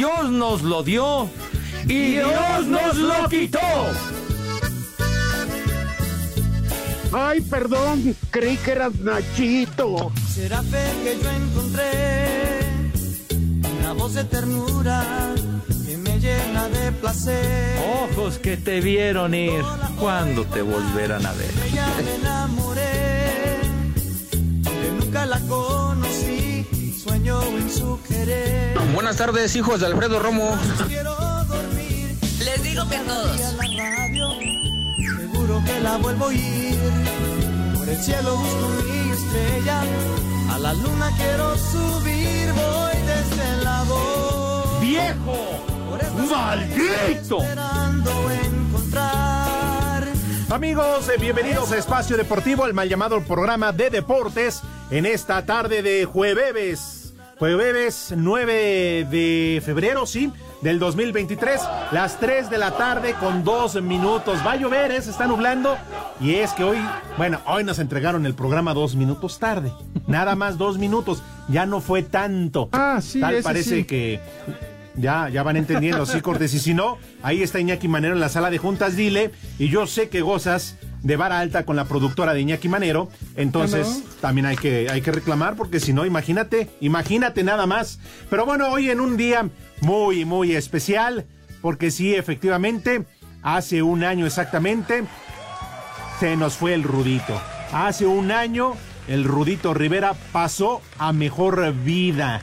[0.00, 1.28] Dios nos lo dio
[1.84, 3.58] y Dios nos lo quitó.
[7.12, 10.10] Ay, perdón, creí que eras Nachito.
[10.34, 12.60] Será fe que yo encontré
[13.78, 15.34] una voz de ternura
[15.86, 17.78] que me llena de placer.
[18.02, 19.62] Ojos que te vieron ir,
[19.98, 21.52] ¿cuándo te volverán a ver?
[21.74, 23.58] Ya me enamoré,
[24.98, 25.79] nunca la conocí,
[27.20, 28.78] sueño en su querer.
[28.94, 30.56] Buenas tardes, hijos de Alfredo Romo.
[30.86, 31.14] Quiero
[31.44, 33.40] dormir Les digo que a todos.
[33.40, 34.28] a la radio,
[35.18, 36.78] seguro que la vuelvo a ir.
[37.74, 39.82] Por el cielo busco mi estrella,
[40.52, 44.80] a la luna quiero subir, voy desde la voz.
[44.80, 45.64] ¡Viejo!
[45.88, 47.38] Por eso ¡Maldito!
[47.42, 50.08] esperando encontrar.
[50.50, 55.82] Amigos, eh, bienvenidos a Espacio Deportivo, el mal llamado programa de deportes en esta tarde
[55.82, 56.99] de jueves.
[57.40, 61.58] Jueves 9 de febrero, sí, del 2023,
[61.90, 64.40] las 3 de la tarde con 2 minutos.
[64.46, 65.00] Va a llover, ¿eh?
[65.00, 65.78] se está nublando.
[66.20, 66.76] Y es que hoy,
[67.16, 69.72] bueno, hoy nos entregaron el programa dos minutos tarde.
[70.06, 71.22] Nada más dos minutos.
[71.48, 72.68] Ya no fue tanto.
[72.72, 73.84] Ah, sí, Tal ese parece sí.
[73.84, 74.20] que
[74.96, 76.52] ya, ya van entendiendo, sí, Cortés.
[76.52, 79.30] Y si no, ahí está Iñaki Manero en la sala de juntas, dile.
[79.58, 83.08] Y yo sé que gozas de vara alta con la productora de Iñaki Manero.
[83.36, 87.98] Entonces, también hay que, hay que reclamar, porque si no, imagínate, imagínate nada más.
[88.28, 89.48] Pero bueno, hoy en un día
[89.80, 91.26] muy, muy especial,
[91.62, 93.04] porque sí, efectivamente,
[93.42, 95.04] hace un año exactamente,
[96.18, 97.40] se nos fue el Rudito.
[97.72, 98.74] Hace un año,
[99.08, 102.42] el Rudito Rivera pasó a mejor vida.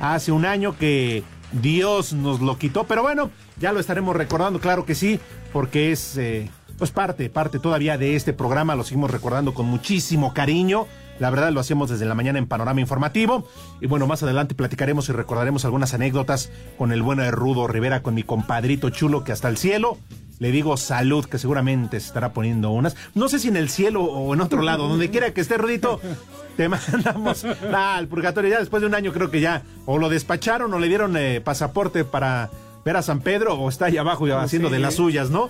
[0.00, 1.22] Hace un año que
[1.52, 5.20] Dios nos lo quitó, pero bueno, ya lo estaremos recordando, claro que sí,
[5.52, 6.50] porque es eh,
[6.84, 10.86] pues parte, parte todavía de este programa, lo seguimos recordando con muchísimo cariño.
[11.18, 13.48] La verdad lo hacemos desde la mañana en Panorama Informativo.
[13.80, 18.02] Y bueno, más adelante platicaremos y recordaremos algunas anécdotas con el bueno de Rudo Rivera,
[18.02, 19.96] con mi compadrito chulo que hasta el cielo.
[20.38, 22.96] Le digo salud, que seguramente se estará poniendo unas.
[23.14, 26.02] No sé si en el cielo o en otro lado, donde quiera que esté Rudito,
[26.58, 28.50] te mandamos al purgatorio.
[28.50, 31.40] Ya después de un año creo que ya o lo despacharon o le dieron eh,
[31.42, 32.50] pasaporte para
[32.84, 35.48] ver a San Pedro o está ahí abajo ya haciendo de las suyas, ¿no?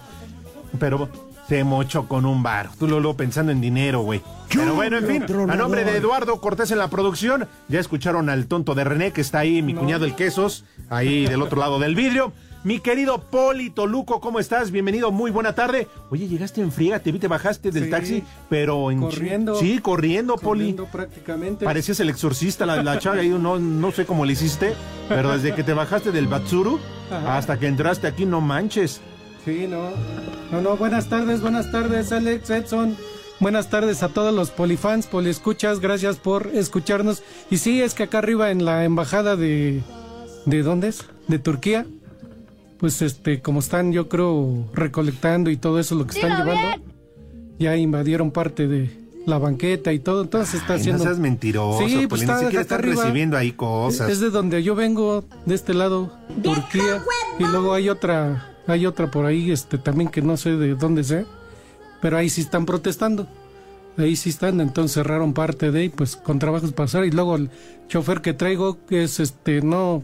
[0.79, 1.09] Pero
[1.49, 2.71] se mochó con un bar.
[2.79, 4.23] Tú lo luego pensando en dinero, güey.
[4.53, 8.47] Pero bueno, en fin, a nombre de Eduardo Cortés en la producción, ya escucharon al
[8.47, 11.95] tonto de René, que está ahí, mi cuñado el Quesos, ahí del otro lado del
[11.95, 12.33] vidrio.
[12.63, 14.71] Mi querido Poli Toluco, ¿cómo estás?
[14.71, 15.87] Bienvenido, muy buena tarde.
[16.11, 17.91] Oye, llegaste en friega, te vi, te bajaste del Sí.
[17.91, 19.01] taxi, pero en...
[19.03, 19.55] Corriendo.
[19.57, 20.61] Sí, corriendo, Poli.
[20.73, 21.67] Corriendo prácticamente.
[21.67, 24.73] Parecías el exorcista, la, la chava ahí, no, no sé cómo le hiciste,
[25.11, 26.81] pero desde que te bajaste del Batsuru
[27.11, 27.37] Ajá.
[27.37, 29.03] hasta que entraste aquí, no manches.
[29.45, 29.91] Sí, no.
[30.51, 32.97] No, no, buenas tardes, buenas tardes, Alex, Edson.
[33.41, 37.23] Buenas tardes a todos los polifans, poliescuchas, gracias por escucharnos.
[37.51, 39.83] Y sí, es que acá arriba en la embajada de...
[40.47, 41.05] ¿De dónde es?
[41.29, 41.87] De Turquía.
[42.79, 46.83] Pues este, como están yo creo recolectando y todo eso lo que están llevando.
[47.59, 48.91] Ya invadieron parte de
[49.27, 50.99] la banqueta y todo, entonces está Ay, haciendo...
[51.05, 53.03] No seas mentiroso, Sí, pues ni está siquiera acá estás arriba.
[53.03, 54.11] recibiendo ahí cosas.
[54.11, 56.13] Es de donde yo vengo, de este lado,
[56.43, 57.03] Turquía.
[57.39, 61.05] Y luego hay otra, hay otra por ahí, este, también que no sé de dónde
[61.05, 61.25] sea.
[62.01, 63.27] Pero ahí sí están protestando.
[63.97, 67.05] Ahí sí están, entonces cerraron parte de ahí, pues con trabajos hacer.
[67.05, 67.51] Y luego el
[67.89, 70.03] chofer que traigo, que es este, no,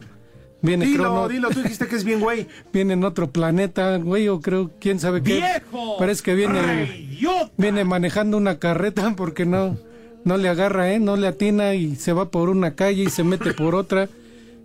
[0.62, 2.46] viene creo, Dilo, no- dilo, tú dijiste que es bien, güey.
[2.72, 5.34] viene en otro planeta, güey, o creo, quién sabe qué.
[5.38, 5.96] ¡Viejo!
[5.98, 7.18] Parece que viene,
[7.56, 9.76] viene manejando una carreta porque no,
[10.24, 11.00] no le agarra, ¿eh?
[11.00, 14.08] No le atina y se va por una calle y se mete por otra.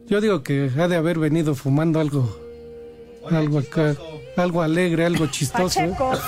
[0.08, 2.38] Yo digo que ha de haber venido fumando algo,
[3.32, 3.96] algo acá,
[4.38, 5.80] algo alegre, algo chistoso.
[5.80, 5.90] ¿eh?
[5.90, 6.20] Pachecos,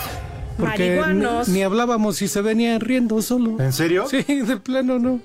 [0.57, 1.01] Porque
[1.47, 3.59] ni, ni hablábamos y se venía riendo solo.
[3.59, 4.05] ¿En serio?
[4.09, 5.19] Sí, de plano no.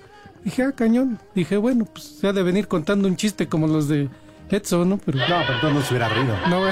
[0.44, 1.18] Dije, ah, cañón.
[1.34, 4.08] Dije, bueno, pues se ha de venir contando un chiste como los de
[4.52, 4.98] Edson, ¿no?
[5.04, 6.36] Pero No, pero entonces no se hubiera rido.
[6.48, 6.66] no.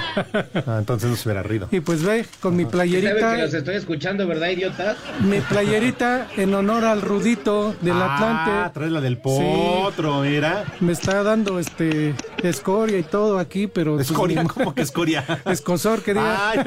[0.67, 1.69] Ah, entonces no se hubiera rido.
[1.71, 3.45] y pues ve, con mi playerita.
[3.45, 4.97] estoy escuchando, ¿verdad, idiota?
[5.21, 8.75] Mi playerita en honor al Rudito del Ah, Atlante.
[8.75, 10.65] traes la del potro, mira.
[10.81, 13.97] Me está dando este escoria y todo aquí, pero.
[13.97, 15.25] pues, Escoria, ni- ¿cómo que escoria?
[15.47, 16.51] Escosor, que diga.
[16.51, 16.59] Ay,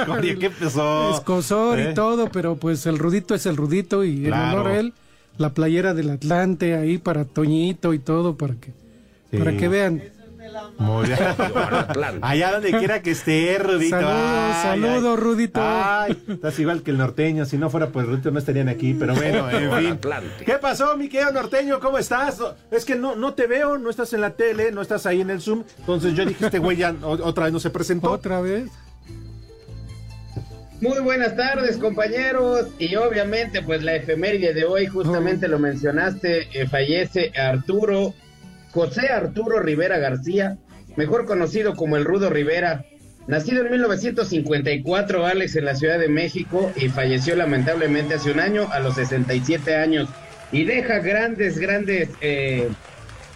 [0.00, 1.14] escoria, ¿qué empezó?
[1.14, 1.90] Escosor ¿Eh?
[1.90, 4.92] y todo, pero pues el Rudito es el Rudito y en honor a él
[5.38, 8.72] la playera del Atlante ahí para Toñito y todo, para que,
[9.30, 9.36] Sí.
[9.38, 10.02] para que vean.
[10.78, 11.18] Muy bien.
[12.22, 14.00] Allá donde quiera que esté, Rudito.
[14.00, 15.22] Saludos, ay.
[15.22, 15.60] Rudito.
[15.62, 17.44] Ay, estás igual que el norteño.
[17.44, 18.94] Si no fuera por el Rudito, no estarían aquí.
[18.94, 19.98] Pero bueno, en fin.
[20.44, 21.80] ¿Qué pasó, mi querido norteño?
[21.80, 22.40] ¿Cómo estás?
[22.70, 25.30] Es que no, no te veo, no estás en la tele, no estás ahí en
[25.30, 25.64] el Zoom.
[25.78, 28.10] Entonces yo dije, este güey ya otra vez no se presentó.
[28.10, 28.70] Otra vez.
[30.80, 32.68] Muy buenas tardes, compañeros.
[32.78, 38.14] Y obviamente, pues la efeméride de hoy, justamente lo mencionaste, eh, fallece Arturo,
[38.72, 40.58] José Arturo Rivera García,
[40.96, 42.84] mejor conocido como el Rudo Rivera.
[43.26, 48.68] Nacido en 1954, Alex, en la Ciudad de México, y falleció lamentablemente hace un año,
[48.72, 50.08] a los 67 años.
[50.52, 52.68] Y deja grandes, grandes, eh,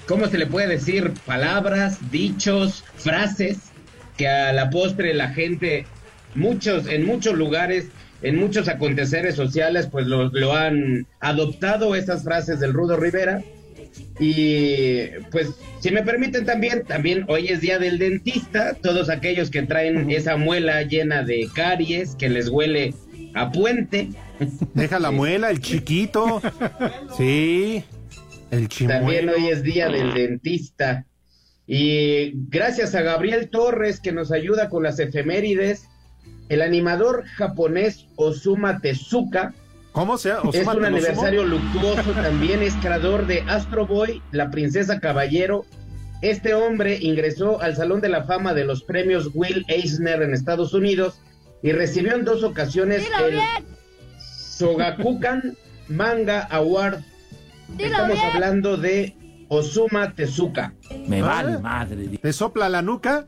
[0.09, 1.13] ¿cómo se le puede decir?
[1.27, 3.59] Palabras, dichos, frases,
[4.17, 5.87] que a la postre la gente
[6.35, 7.87] muchos, en muchos lugares,
[8.23, 13.43] en muchos aconteceres sociales, pues lo, lo han adoptado esas frases del Rudo Rivera.
[14.19, 15.51] Y pues,
[15.81, 20.37] si me permiten también, también hoy es día del dentista, todos aquellos que traen esa
[20.37, 22.95] muela llena de caries, que les huele
[23.35, 24.11] a puente.
[24.75, 26.41] Deja la muela, el chiquito.
[27.17, 27.85] Sí.
[28.51, 29.33] El También chimuelo.
[29.37, 31.07] hoy es día del dentista.
[31.67, 35.89] Y gracias a Gabriel Torres que nos ayuda con las efemérides,
[36.49, 39.55] el animador japonés Osuma Tezuka
[39.95, 40.51] ¿Cómo se llama?
[40.53, 45.65] es ¿Osuma un aniversario luctuoso, también es creador de Astro Boy, La Princesa Caballero.
[46.21, 50.75] Este hombre ingresó al Salón de la Fama de los premios Will Eisner en Estados
[50.75, 51.21] Unidos
[51.63, 53.39] y recibió en dos ocasiones el
[54.19, 55.57] Sogakukan
[55.89, 57.01] Manga Award.
[57.79, 59.17] Estamos hablando de
[59.49, 60.75] Osuma Tezuka.
[61.07, 61.25] Me Ah.
[61.25, 62.09] vale madre.
[62.21, 63.27] ¿Te sopla la nuca?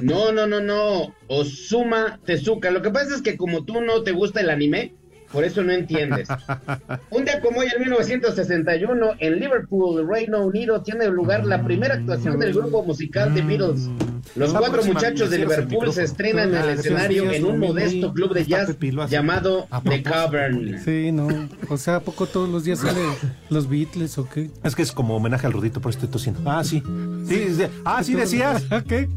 [0.00, 1.14] No, no, no, no.
[1.28, 2.70] Osuma Tezuka.
[2.72, 4.94] Lo que pasa es que como tú no te gusta el anime,
[5.34, 6.28] por eso no entiendes.
[7.10, 12.38] Un día como hoy, en 1961, en Liverpool, Reino Unido, tiene lugar la primera actuación
[12.38, 13.90] del grupo musical The Beatles.
[14.36, 18.32] Los La cuatro muchachos de Liverpool se estrenan en el escenario en un modesto club
[18.32, 18.76] de jazz
[19.08, 20.02] llamado The.
[20.02, 20.80] Cavern.
[20.84, 21.28] Sí, no.
[21.68, 23.00] O sea, ¿a poco todos los días sale
[23.50, 24.50] los Beatles o qué?
[24.62, 26.48] Es que es como homenaje al Rudito, por eso estoy tosiendo.
[26.48, 26.80] Ah, sí.
[27.26, 27.64] Sí, sí.
[27.84, 28.64] Ah, sí decías.
[28.88, 29.08] ¿Qué?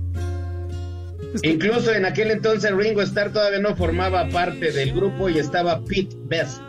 [1.44, 6.16] Incluso en aquel entonces Ringo Starr todavía no formaba parte del grupo y estaba Pete
[6.26, 6.62] Best.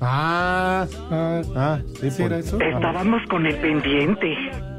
[0.00, 2.58] Ah, Ah, ah, sí, ¿sí por- era eso?
[2.60, 4.34] Estábamos con el pendiente.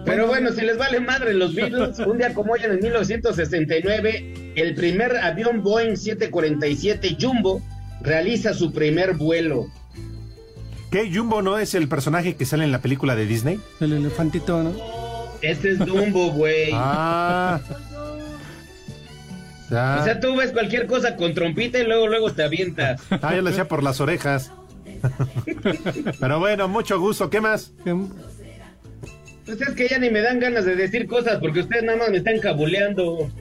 [0.06, 4.54] Pero bueno, si les vale madre los Beatles, un día como hoy en el 1969,
[4.56, 7.62] el primer avión Boeing 747 Jumbo
[8.02, 9.66] realiza su primer vuelo.
[10.92, 11.12] ¿Qué?
[11.14, 13.60] ¿Jumbo no es el personaje que sale en la película de Disney?
[13.82, 14.74] El elefantito, ¿no?
[15.42, 16.70] Este es Jumbo, güey.
[16.74, 17.60] Ah.
[19.70, 19.98] Ya.
[20.00, 23.02] O sea, tú ves cualquier cosa con trompita y luego, luego te avientas.
[23.22, 24.52] Ah, yo lo hacía por las orejas.
[26.20, 27.30] Pero bueno, mucho gusto.
[27.30, 27.74] ¿Qué más?
[29.46, 32.10] Pues es que ya ni me dan ganas de decir cosas porque ustedes nada más
[32.10, 33.30] me están cabuleando.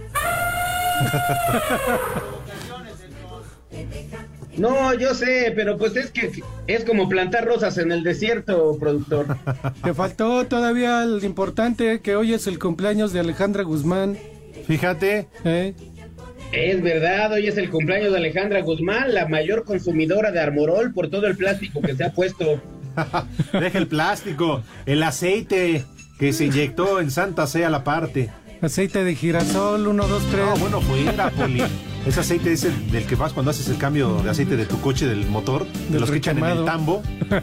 [4.57, 6.31] No, yo sé, pero pues es que
[6.69, 9.37] es como plantar rosas en el desierto, productor.
[9.83, 14.17] Te faltó todavía el importante que hoy es el cumpleaños de Alejandra Guzmán.
[14.67, 15.27] Fíjate.
[15.45, 15.75] ¿eh?
[16.57, 21.11] Es verdad, hoy es el cumpleaños de Alejandra Guzmán, la mayor consumidora de Armorol por
[21.11, 22.63] todo el plástico que se ha puesto.
[23.53, 25.85] Deja el plástico, el aceite
[26.17, 28.31] que se inyectó en Santa Sea la parte.
[28.65, 30.47] Aceite de girasol, 1, 2, 3.
[30.47, 31.63] No, bueno, fuera, Poli.
[32.07, 34.81] Ese aceite es el del que vas cuando haces el cambio de aceite de tu
[34.81, 37.03] coche, del motor, de los que echan en el tambo.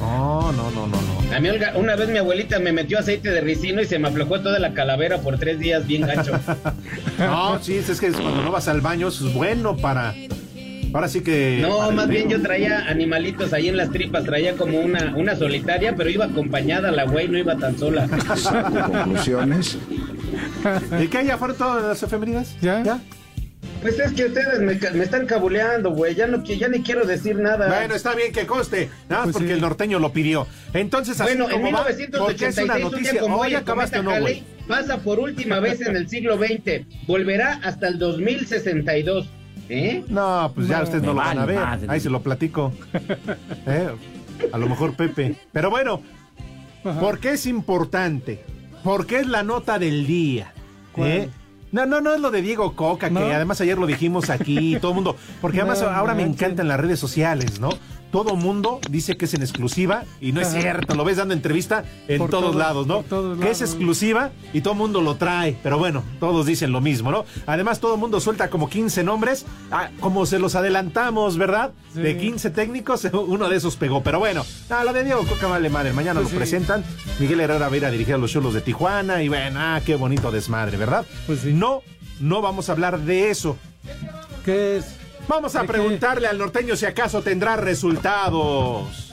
[0.00, 1.36] No, no, no, no, no.
[1.36, 4.40] A mí una vez mi abuelita me metió aceite de ricino y se me aflojó
[4.40, 6.32] toda la calavera por tres días bien gacho.
[7.18, 10.14] No, sí, es que es cuando no vas al baño, eso es bueno para.
[10.94, 11.58] Ahora sí que.
[11.60, 15.94] No, más bien yo traía animalitos ahí en las tripas, traía como una, una solitaria,
[15.94, 18.08] pero iba acompañada la güey, no iba tan sola.
[18.08, 19.76] Conclusiones.
[21.02, 21.24] ¿Y qué?
[21.24, 22.56] ¿Ya fueron todas las efemérides?
[22.60, 22.82] ¿Ya?
[22.82, 23.00] ¿Ya?
[23.82, 24.72] Pues es que ustedes me,
[25.02, 27.66] están cabuleando, güey, ya no ya ni quiero decir nada.
[27.68, 29.54] Bueno, está bien que conste, nada más Pues porque sí.
[29.54, 30.46] el norteño lo pidió.
[30.74, 31.98] Entonces, así Bueno, en como va, porque es
[32.58, 33.20] 1986, una un noticia.
[33.20, 34.44] como hoy, acabaste no, güey.
[34.68, 39.28] pasa por última vez en el siglo XX, volverá hasta el 2062.
[39.70, 40.04] ¿Eh?
[40.08, 41.56] No, pues ya ustedes no lo van a ver.
[41.56, 41.86] madre.
[41.88, 42.72] Ahí se lo platico.
[43.66, 43.88] Eh,
[44.52, 45.36] A lo mejor Pepe.
[45.52, 46.02] Pero bueno,
[46.84, 46.98] Ajá.
[46.98, 48.42] ¿por qué es importante?
[48.84, 50.52] ¿Por qué es la nota del día?
[50.96, 51.28] ¿Eh?
[51.72, 53.20] No, no, no es lo de Diego Coca, ¿No?
[53.20, 55.16] que además ayer lo dijimos aquí y todo el mundo.
[55.40, 57.70] Porque además No ahora me encantan las redes sociales, ¿no?
[58.10, 61.84] Todo mundo dice que es en exclusiva y no es cierto, lo ves dando entrevista
[62.08, 63.02] en Por todos todo- lados, ¿no?
[63.02, 67.10] todos que es exclusiva y todo mundo lo trae, pero bueno, todos dicen lo mismo,
[67.10, 67.24] ¿no?
[67.46, 71.72] Además todo mundo suelta como 15 nombres, ah, como se los adelantamos, ¿verdad?
[71.94, 72.00] Sí.
[72.00, 75.68] De 15 técnicos, uno de esos pegó, pero bueno, ah, lo de Diego Coca vale
[75.70, 76.36] madre, mañana Pues lo sí.
[76.36, 76.84] presentan,
[77.18, 79.80] Miguel Herrera va a ir a dirigir a los Cholos de Tijuana y bueno, ah,
[79.84, 81.06] qué bonito desmadre, ¿verdad?
[81.26, 81.52] Pues sí.
[81.52, 81.82] No,
[82.20, 83.56] no vamos a hablar de eso.
[84.44, 84.96] ¿Qué es?
[85.30, 89.12] Vamos a preguntarle al norteño si acaso tendrá resultados.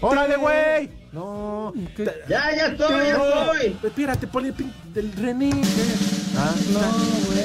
[0.00, 0.88] ¡Órale, güey!
[1.12, 1.74] No.
[1.94, 2.10] ¿Qué?
[2.26, 3.52] Ya, ya estoy, ya No.
[3.52, 3.76] estoy.
[3.84, 5.50] Espérate, ponle el pin del René.
[6.34, 6.80] Ah, No,
[7.26, 7.44] güey.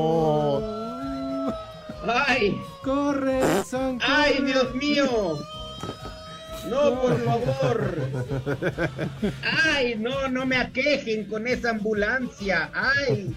[0.00, 2.02] ¡Tepachero!
[2.26, 5.38] Ay, Corre, San, ay, Dios mío.
[6.68, 7.96] No, por favor.
[9.64, 12.70] Ay, no, no me aquejen con esa ambulancia.
[12.74, 13.34] Ay.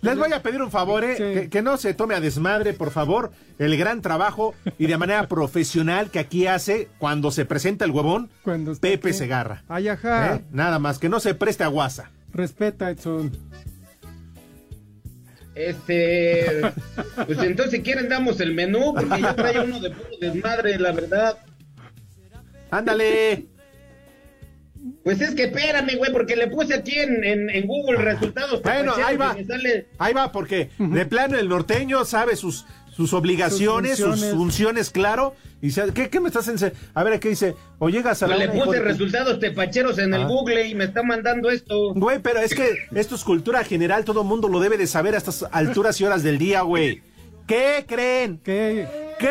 [0.00, 1.16] Les voy a pedir un favor, ¿eh?
[1.16, 1.22] Sí.
[1.22, 5.26] que, que no se tome a desmadre, por favor, el gran trabajo y de manera
[5.26, 9.18] profesional que aquí hace cuando se presenta el huevón Cuando Pepe aquí.
[9.18, 9.64] Segarra.
[9.68, 10.36] Ay, ajá.
[10.36, 10.44] ¿eh?
[10.52, 12.10] Nada más, que no se preste a guasa.
[12.32, 13.32] Respeta, Edson.
[15.56, 16.60] Este,
[17.26, 20.92] pues entonces si quieren damos el menú, porque yo traigo uno de puro desmadre, la
[20.92, 21.36] verdad.
[22.70, 23.46] Ándale.
[25.02, 28.62] Pues es que espérame, güey, porque le puse aquí en, en, en Google resultados.
[28.62, 29.36] Bueno, ahí va.
[29.46, 34.90] sale- Ahí va, porque de plano el norteño sabe sus, sus obligaciones, sus Sus funciones,
[34.90, 35.34] claro.
[35.60, 36.78] Y se- ¿qué, ¿Qué me estás enseñando?
[36.94, 37.56] A ver, ¿qué dice?
[37.78, 40.26] O llegas a Pues la le una, hijo puse resultados tepacheros en el Ah.
[40.26, 41.94] Google y me está mandando esto.
[41.94, 45.14] Güey, pero es que esto es cultura general, todo el mundo lo debe de saber
[45.14, 47.02] a estas alturas y horas del día, güey.
[47.48, 48.38] ¿Qué creen?
[48.44, 48.86] ¿Qué?
[49.18, 49.26] ¿Qué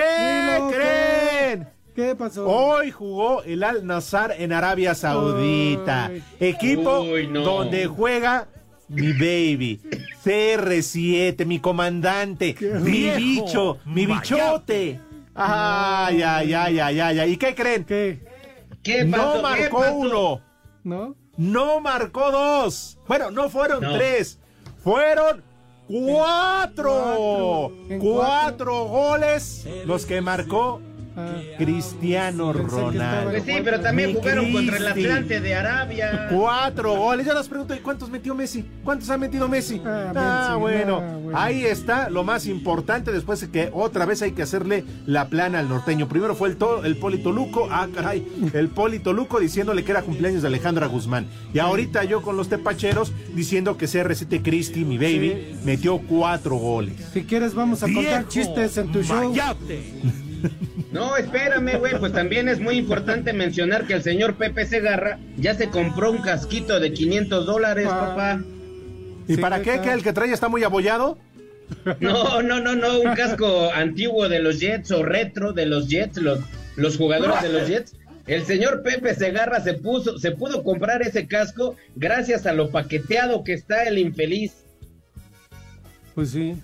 [0.58, 1.68] Dilo, creen?
[1.98, 2.48] ¿Qué pasó?
[2.48, 6.06] Hoy jugó el Al Nazar en Arabia Saudita.
[6.06, 6.24] Ay.
[6.40, 7.42] Equipo Uy, no.
[7.42, 8.48] donde juega
[8.88, 9.82] mi baby,
[10.24, 15.00] CR7, mi comandante, mi viejo, bicho, mi bichote.
[15.34, 17.32] Ay, ay, ay, ay, ay, ay.
[17.32, 17.84] ¿Y qué creen?
[17.84, 18.20] ¿Qué?
[18.84, 19.24] ¿Qué pasó?
[19.26, 19.96] No ¿Qué marcó pasó?
[19.96, 20.42] uno,
[20.84, 21.16] ¿No?
[21.36, 23.00] no marcó dos.
[23.08, 23.94] Bueno, no fueron No.
[23.98, 24.38] tres,
[24.84, 25.42] fueron
[25.88, 27.72] cuatro.
[28.00, 30.80] Cuatro goles los que marcó
[31.18, 33.32] Ah, Cristiano Ronaldo.
[33.32, 35.06] Pues sí, pero también Mi jugaron contra el Cristi.
[35.10, 36.28] Atlante de Arabia.
[36.32, 37.26] Cuatro goles.
[37.26, 38.64] Yo les pregunto, ¿y cuántos metió Messi?
[38.84, 39.82] ¿Cuántos ha metido Messi?
[39.86, 40.98] Ah, Ah, Messi, bueno.
[41.04, 41.38] ah, bueno.
[41.40, 45.60] Ahí está lo más importante después de que otra vez hay que hacerle la plana
[45.60, 46.08] al norteño.
[46.08, 47.68] Primero fue el, to- el Polito Luco.
[47.72, 48.26] Ah, caray.
[48.54, 51.28] El Polito Luco diciéndole que era cumpleaños de Alejandra Guzmán.
[51.54, 56.94] Y ahorita yo con los tepacheros diciendo que CR7 Christie, mi baby, metió cuatro goles.
[57.14, 59.30] Si quieres, vamos a contar chistes en tu show.
[59.30, 59.82] mayate.
[60.92, 61.98] No, espérame, güey.
[62.00, 66.20] Pues también es muy importante mencionar que el señor Pepe Segarra ya se compró un
[66.20, 68.00] casquito de 500 dólares, Ah.
[68.16, 68.42] papá.
[69.28, 69.82] ¿Y Sí, para ¿qué?
[69.82, 71.18] ¿Que el que trae está muy abollado?
[72.00, 73.00] No, no, no, no.
[73.02, 76.40] Un casco antiguo de los Jets o retro de los Jets, los,
[76.78, 77.94] los jugadores de los Jets.
[78.26, 83.44] El señor Pepe Segarra se puso, se pudo comprar ese casco gracias a lo paqueteado
[83.44, 84.54] que está el infeliz.
[86.16, 86.56] Pues sí.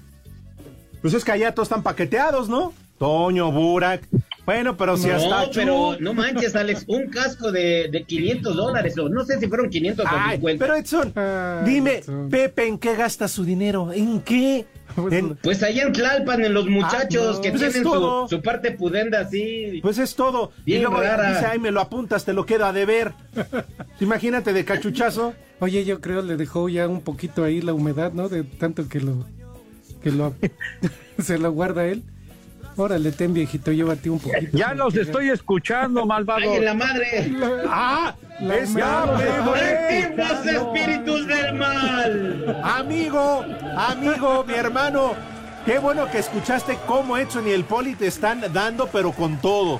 [1.01, 2.73] Pues es que allá todos están paqueteados, ¿no?
[2.97, 4.07] Toño, Burak.
[4.45, 8.53] Bueno, pero si no, hasta pero Chu- no manches, Alex, un casco de, de 500
[8.57, 10.65] dólares, o no sé si fueron 500 o Ay, 50.
[10.65, 12.29] pero Edson, Ay, dime, Edson.
[12.29, 13.93] Pepe, ¿en qué gasta su dinero?
[13.93, 14.65] ¿En qué?
[14.95, 17.89] Pues, En- Pues allá en Tlalpan, en los muchachos Ah, no, que pues es tienen
[17.89, 18.27] todo.
[18.27, 19.79] su, su parte pudenda así.
[19.81, 20.51] pues es todo.
[20.65, 21.29] Bien y luego rara.
[21.31, 23.13] dice, ay, me lo apuntas, te lo queda de ver.
[24.01, 25.33] Imagínate de cachuchazo.
[25.61, 28.27] Oye, yo creo le dejó ya un poquito ahí la humedad, ¿no?
[28.27, 29.25] De tanto que lo
[30.03, 30.33] que lo
[31.23, 32.03] se lo guarda él.
[32.75, 34.57] Órale, ten viejito, llévate un poquito.
[34.57, 36.41] Ya los estoy escuchando, ¡Ay, malvado.
[36.55, 37.31] en la madre!
[37.67, 38.15] ¡Ah!
[38.41, 39.05] La es humedad.
[39.05, 42.61] ya, me ¡Antiguos espíritus del mal!
[42.63, 43.45] Amigo,
[43.77, 45.13] amigo, mi hermano.
[45.65, 49.79] Qué bueno que escuchaste cómo Edson y el Poli te están dando, pero con todo.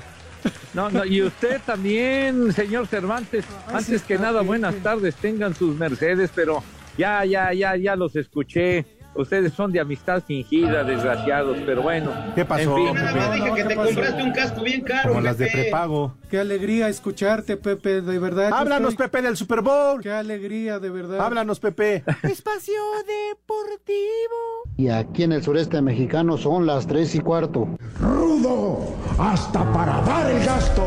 [0.74, 3.46] No, no, y usted también, señor Cervantes.
[3.68, 6.64] Ay, Antes sí que nada, buenas tardes, tengan sus mercedes, pero
[6.98, 8.86] ya, ya, ya, ya los escuché.
[9.16, 12.12] Ustedes son de amistad fingida, desgraciados, pero bueno.
[12.34, 13.20] ¿Qué pasó, En fin, Nada Pepe?
[13.20, 13.88] más dije No, que ¿qué te pasó?
[13.90, 15.62] compraste un casco bien caro, Como las de Pepe.
[15.64, 16.18] prepago.
[16.32, 18.52] Qué alegría escucharte, Pepe, de verdad.
[18.54, 20.02] Háblanos, estoy- Pepe, del Super Bowl.
[20.02, 21.20] Qué alegría, de verdad.
[21.22, 22.04] Háblanos, Pepe.
[22.24, 22.74] Espacio
[23.54, 24.64] Deportivo.
[24.78, 27.68] Y aquí en el sureste mexicano son las tres y cuarto.
[28.00, 28.80] rudo
[29.20, 30.84] hasta para dar el gasto.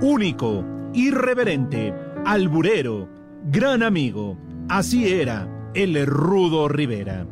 [0.00, 3.08] Único, irreverente, alburero,
[3.44, 4.36] gran amigo.
[4.68, 7.26] Así era el Rudo Rivera.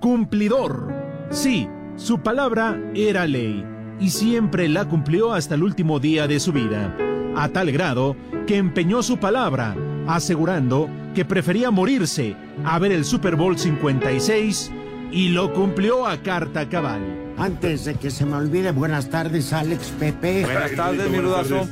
[0.00, 0.92] Cumplidor.
[1.30, 3.64] Sí, su palabra era ley
[3.98, 6.94] y siempre la cumplió hasta el último día de su vida,
[7.36, 9.74] a tal grado que empeñó su palabra
[10.06, 14.70] asegurando que prefería morirse a ver el Super Bowl 56
[15.10, 17.00] y lo cumplió a carta cabal.
[17.38, 20.44] Antes de que se me olvide, buenas tardes, Alex Pepe.
[20.44, 21.66] Buenas tardes, mi rudazo.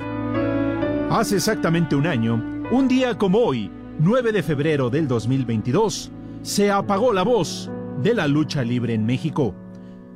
[1.10, 2.34] Hace exactamente un año,
[2.70, 6.10] un día como hoy, 9 de febrero del 2022,
[6.42, 7.70] se apagó la voz
[8.02, 9.54] de la lucha libre en México.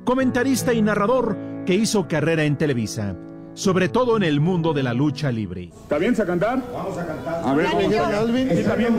[0.05, 3.15] Comentarista y narrador que hizo carrera en Televisa,
[3.55, 5.71] sobre todo en el mundo de la lucha libre.
[5.83, 6.63] ¿Está bien a cantar?
[6.73, 7.43] Vamos a cantar.
[7.45, 8.49] A ver, Galvin.
[8.49, 8.97] ¿sí está bien?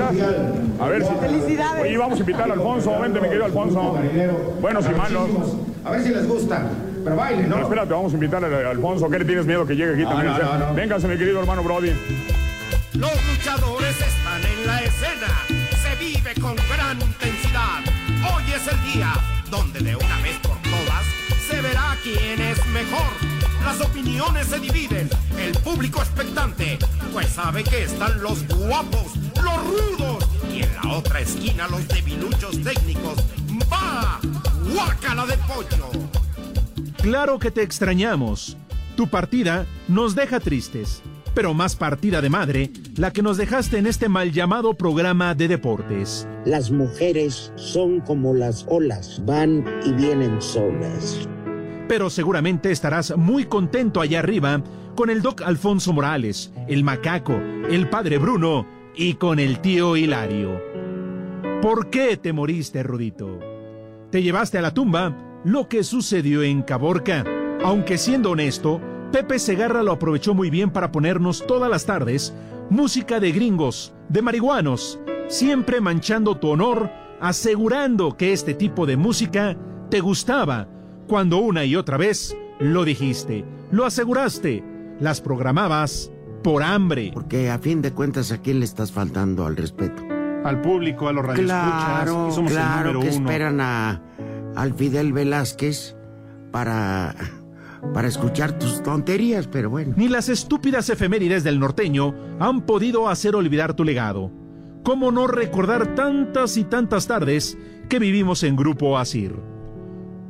[0.80, 1.14] A ver si.
[1.16, 1.84] Felicidades.
[1.84, 3.00] Oye, vamos a invitar a Alfonso.
[3.00, 3.98] Vente, mi querido Alfonso.
[4.62, 5.30] Buenos y malos.
[5.86, 6.68] A ver si les gusta.
[7.04, 7.62] Pero bailen, No, ¿no?
[7.64, 9.10] espérate, vamos a invitar a Alfonso.
[9.10, 10.34] ¿Qué le tienes miedo que llegue aquí No, también?
[10.34, 10.74] no, no, no.
[10.76, 11.92] Véngase, mi querido hermano Brody.
[12.94, 15.28] Los luchadores están en la escena.
[15.78, 17.89] Se vive con gran intensidad.
[18.56, 19.14] Es el día
[19.52, 21.06] donde de una vez por todas
[21.48, 23.08] se verá quién es mejor.
[23.64, 25.08] Las opiniones se dividen.
[25.38, 26.80] El público expectante,
[27.14, 32.62] pues sabe que están los guapos, los rudos y en la otra esquina los debiluchos
[32.64, 33.20] técnicos.
[33.72, 34.20] ¡Va!
[34.74, 35.90] ¡Guácala de pollo!
[37.02, 38.58] Claro que te extrañamos.
[38.98, 41.02] Tu partida nos deja tristes,
[41.40, 45.48] pero más partida de madre, la que nos dejaste en este mal llamado programa de
[45.48, 46.28] deportes.
[46.44, 51.30] Las mujeres son como las olas, van y vienen solas.
[51.88, 54.62] Pero seguramente estarás muy contento allá arriba
[54.98, 60.62] con el doc Alfonso Morales, el macaco, el padre Bruno y con el tío Hilario.
[61.62, 63.40] ¿Por qué te moriste, Rudito?
[64.12, 67.24] Te llevaste a la tumba lo que sucedió en Caborca.
[67.64, 68.82] Aunque siendo honesto,
[69.12, 72.34] Pepe Segarra lo aprovechó muy bien para ponernos todas las tardes
[72.70, 79.58] música de gringos, de marihuanos, siempre manchando tu honor, asegurando que este tipo de música
[79.90, 80.68] te gustaba,
[81.08, 84.64] cuando una y otra vez lo dijiste, lo aseguraste,
[85.00, 86.12] las programabas
[86.44, 87.10] por hambre.
[87.12, 90.04] Porque a fin de cuentas, ¿a quién le estás faltando al respeto?
[90.44, 92.04] Al público, a los radioescuchas.
[92.04, 93.30] Claro, y somos el claro número que uno.
[93.30, 94.02] esperan a,
[94.56, 95.96] al Fidel Velázquez
[96.52, 97.16] para,
[97.94, 99.94] para escuchar tus tonterías, pero bueno.
[99.98, 104.32] Ni las estúpidas efemérides del norteño han podido hacer olvidar tu legado.
[104.84, 107.58] ¿Cómo no recordar tantas y tantas tardes
[107.90, 109.36] que vivimos en Grupo Asir?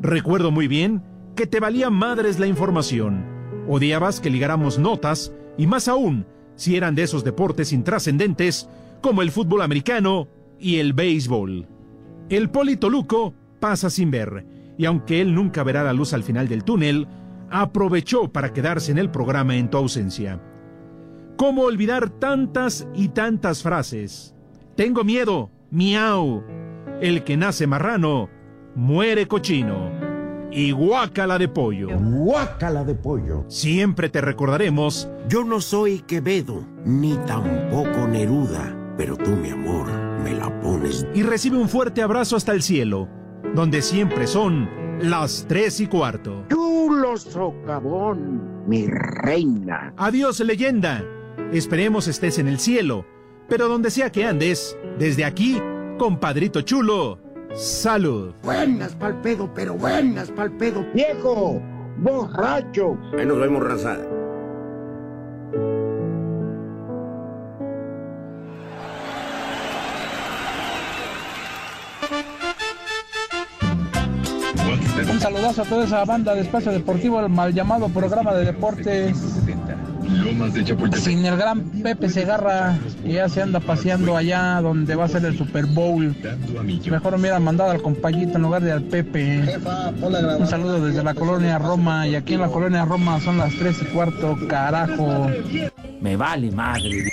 [0.01, 1.03] Recuerdo muy bien
[1.35, 3.25] que te valía madres la información.
[3.67, 8.69] Odiabas que ligáramos notas y más aún si eran de esos deportes intrascendentes
[9.01, 10.27] como el fútbol americano
[10.59, 11.67] y el béisbol.
[12.29, 14.45] El Polito Luco pasa sin ver,
[14.77, 17.07] y aunque él nunca verá la luz al final del túnel,
[17.51, 20.41] aprovechó para quedarse en el programa en tu ausencia.
[21.37, 24.35] ¿Cómo olvidar tantas y tantas frases?
[24.75, 26.43] Tengo miedo, miau.
[27.01, 28.29] El que nace marrano,
[28.75, 29.89] muere cochino.
[30.51, 31.89] Y guácala de pollo.
[31.97, 33.45] Guácala de pollo.
[33.47, 35.09] Siempre te recordaremos.
[35.27, 39.87] Yo no soy Quevedo, ni tampoco Neruda, pero tú, mi amor,
[40.23, 41.05] me la pones.
[41.13, 43.07] Y recibe un fuerte abrazo hasta el cielo,
[43.53, 44.67] donde siempre son
[45.01, 46.45] las tres y cuarto.
[46.49, 49.93] Chulo socavón, mi reina.
[49.97, 51.03] Adiós, leyenda.
[51.51, 53.05] Esperemos estés en el cielo,
[53.47, 55.61] pero donde sea que andes, desde aquí,
[55.97, 57.19] compadrito chulo,
[57.53, 58.33] salud.
[58.43, 60.85] Buenas pa'l pedo, pero buenas pa'l pedo.
[60.93, 61.61] Viejo,
[61.97, 62.97] borracho.
[63.17, 63.97] Ahí nos vemos, raza.
[75.19, 79.17] Un saludazo a toda esa banda de Espacio Deportivo, el mal llamado programa de deportes.
[80.95, 85.25] Sin el gran Pepe Segarra, que ya se anda paseando allá donde va a ser
[85.25, 86.15] el Super Bowl.
[86.89, 89.59] Mejor me hubiera mandado al compañito en lugar de al Pepe.
[90.01, 93.75] Un saludo desde la colonia Roma, y aquí en la colonia Roma son las 3
[93.81, 95.29] y cuarto, carajo.
[95.99, 97.11] Me vale madre.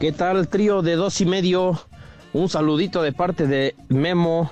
[0.00, 1.80] ¿Qué tal, trío de dos y medio?
[2.32, 4.50] Un saludito de parte de Memo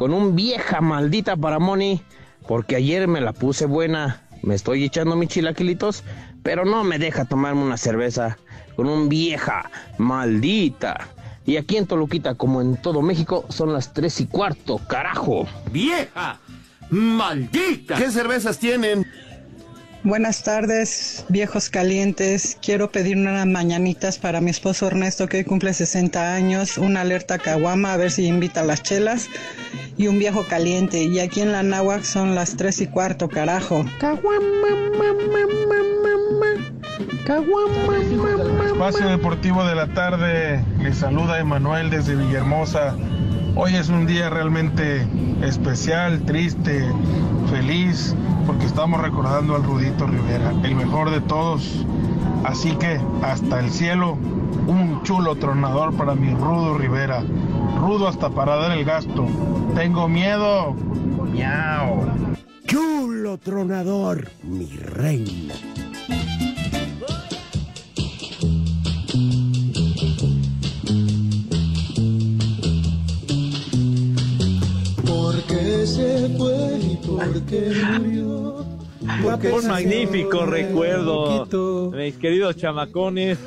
[0.00, 2.00] con un vieja maldita para Moni,
[2.48, 4.22] porque ayer me la puse buena.
[4.42, 6.04] Me estoy echando mis chilaquilitos,
[6.42, 8.38] pero no me deja tomarme una cerveza
[8.76, 11.08] con un vieja maldita.
[11.44, 15.46] Y aquí en Toluquita, como en todo México, son las tres y cuarto, carajo.
[15.70, 16.38] ¡Vieja!
[16.88, 17.96] ¡Maldita!
[17.96, 19.06] ¿Qué cervezas tienen?
[20.02, 22.56] Buenas tardes, viejos calientes.
[22.62, 27.38] Quiero pedir unas mañanitas para mi esposo Ernesto, que hoy cumple 60 años, una alerta
[27.38, 29.28] caguama, a ver si invita a las chelas,
[29.98, 31.02] y un viejo caliente.
[31.02, 33.84] Y aquí en la náhuac son las 3 y cuarto, carajo.
[38.66, 42.96] Espacio Deportivo de la tarde, les saluda Emanuel desde Villahermosa.
[43.56, 45.06] Hoy es un día realmente
[45.42, 46.86] especial, triste,
[47.50, 48.14] feliz,
[48.46, 51.84] porque estamos recordando al Rudito Rivera, el mejor de todos,
[52.44, 54.12] Así que hasta el cielo,
[54.66, 57.22] un chulo tronador para mi Rudo Rivera.
[57.78, 59.26] Rudo hasta para dar el gasto.
[59.74, 60.74] Tengo miedo.
[61.32, 62.06] Miau.
[62.66, 65.54] Chulo tronador, mi reina.
[77.32, 78.64] Porque murió.
[79.00, 83.38] Un magnífico recuerdo, mis queridos chamacones.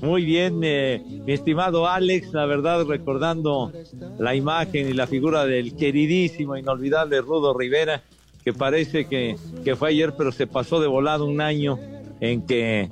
[0.00, 3.72] Muy bien, eh, mi estimado Alex, la verdad recordando
[4.18, 8.02] la imagen y la figura del queridísimo, inolvidable Rudo Rivera,
[8.42, 11.78] que parece que, que fue ayer, pero se pasó de volado un año
[12.20, 12.88] en que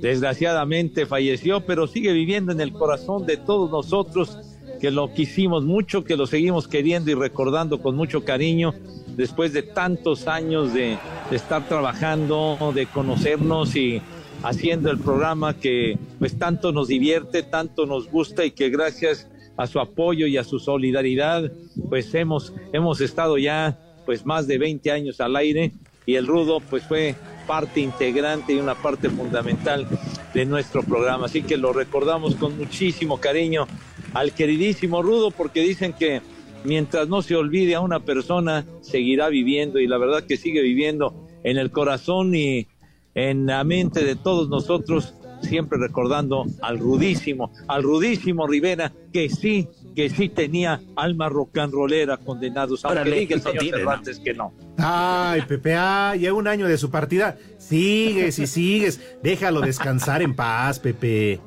[0.00, 4.38] desgraciadamente falleció, pero sigue viviendo en el corazón de todos nosotros
[4.80, 8.74] que lo quisimos mucho, que lo seguimos queriendo y recordando con mucho cariño
[9.16, 10.98] después de tantos años de,
[11.30, 14.02] estar trabajando, de conocernos y
[14.42, 19.66] haciendo el programa que pues tanto nos divierte, tanto nos gusta y que gracias a
[19.66, 21.52] su apoyo y a su solidaridad
[21.88, 25.72] pues hemos, hemos estado ya pues más de 20 años al aire
[26.06, 27.14] y el Rudo pues fue
[27.46, 29.86] parte integrante y una parte fundamental
[30.34, 31.26] de nuestro programa.
[31.26, 33.66] Así que lo recordamos con muchísimo cariño
[34.14, 36.22] al queridísimo Rudo porque dicen que
[36.64, 41.14] mientras no se olvide a una persona, seguirá viviendo y la verdad que sigue viviendo
[41.42, 42.66] en el corazón y
[43.14, 49.68] en la mente de todos nosotros, siempre recordando al rudísimo, al rudísimo Rivera, que sí,
[49.94, 54.20] que sí tenía alma rock and rollera condenados, aunque Órale, diga el señor tiene, Cervantes
[54.20, 54.52] que no.
[54.78, 57.36] Ay, Pepe, ah, ya un año de su partida.
[57.58, 59.00] Sigues y sigues.
[59.22, 61.40] Déjalo descansar en paz, Pepe.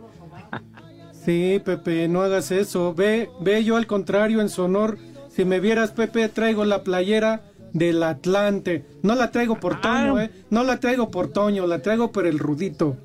[1.26, 2.94] Sí, Pepe, no hagas eso.
[2.94, 4.98] Ve, ve yo al contrario en su honor.
[5.30, 8.86] Si me vieras, Pepe, traigo la playera del Atlante.
[9.02, 10.32] No la traigo por Toño, eh.
[10.50, 12.98] No la traigo por Toño, la traigo por el Rudito.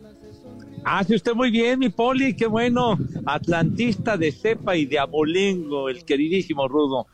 [0.84, 2.98] Hace usted muy bien, mi poli, qué bueno.
[3.26, 7.06] Atlantista de cepa y de abolengo, el queridísimo Rudo.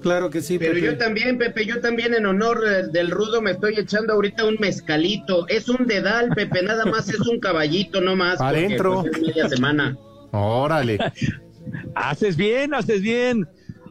[0.00, 0.86] Claro que sí, Pero Pepe.
[0.86, 2.60] yo también, Pepe, yo también en honor
[2.92, 5.46] del rudo me estoy echando ahorita un mezcalito.
[5.48, 8.38] Es un dedal, Pepe, nada más es un caballito, no más.
[8.38, 9.02] Porque, adentro.
[9.02, 9.96] pues, es media semana.
[10.30, 10.98] Órale.
[11.94, 13.46] Haces bien, haces bien,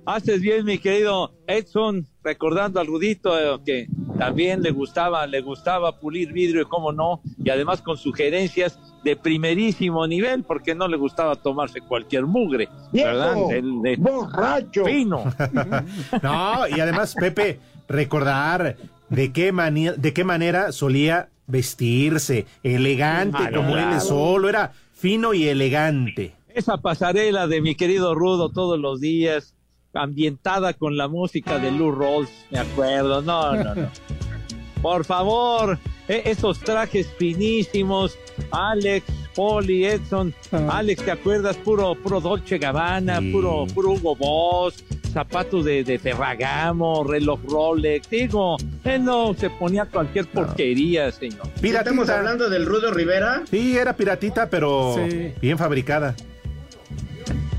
[0.06, 3.88] haces bien, mi querido Edson, recordando al Rudito eh, que
[4.20, 9.16] también le gustaba, le gustaba pulir vidrio y cómo no, y además con sugerencias de
[9.16, 13.36] primerísimo nivel, porque no le gustaba tomarse cualquier mugre, ¿verdad?
[13.54, 14.84] El borracho.
[14.86, 15.24] Fino.
[16.22, 18.76] No, y además, Pepe, recordar
[19.10, 23.94] de qué, mani- de qué manera solía vestirse, elegante, como claro.
[23.96, 26.34] él solo, era fino y elegante.
[26.54, 29.54] Esa pasarela de mi querido Rudo todos los días,
[29.98, 33.88] ambientada con la música de Lou Rawls, me acuerdo, no, no, no.
[34.82, 38.18] Por favor, e- esos trajes finísimos,
[38.52, 39.06] Alex,
[39.36, 40.34] Poli, Edson,
[40.70, 41.58] Alex, ¿te acuerdas?
[41.58, 48.58] Puro, puro Dolce Gabbana, puro, puro Hugo Boss, zapatos de, de Ferragamo, reloj Rolex, digo,
[48.84, 51.48] él no se ponía cualquier porquería, señor.
[51.62, 53.44] ¿Estamos hablando del Rudo Rivera?
[53.50, 55.34] Sí, era piratita, pero Sí.
[55.42, 56.16] bien fabricada.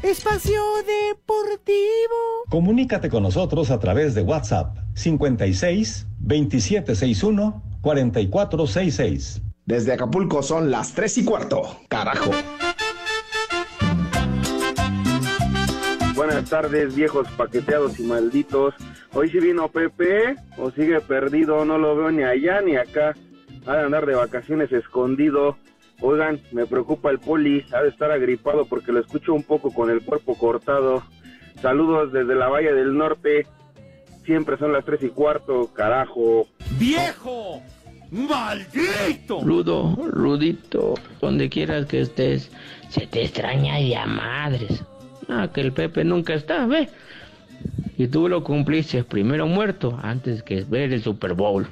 [0.02, 2.44] Espacio Deportivo.
[2.50, 9.42] Comunícate con nosotros a través de WhatsApp 56 2761 4466.
[9.66, 11.62] Desde Acapulco son las 3 y cuarto.
[11.88, 12.30] Carajo.
[16.14, 18.74] Buenas tardes, viejos paqueteados y malditos.
[19.14, 23.14] Hoy sí vino Pepe o sigue perdido, no lo veo ni allá ni acá.
[23.66, 25.56] Ha de andar de vacaciones escondido.
[26.00, 29.90] Oigan, me preocupa el poli, ha de estar agripado porque lo escucho un poco con
[29.90, 31.02] el cuerpo cortado.
[31.61, 33.46] Saludos desde la Valle del Norte.
[34.24, 36.46] Siempre son las tres y cuarto, carajo.
[36.78, 37.62] ¡Viejo!
[38.11, 39.40] ¡Maldito!
[39.42, 42.50] Rudo, Rudito, donde quieras que estés,
[42.88, 44.84] se te extraña y a madres.
[45.28, 46.88] Ah, que el Pepe nunca está, ve.
[47.96, 51.66] Y tú lo cumpliste primero muerto antes que ver el Super Bowl.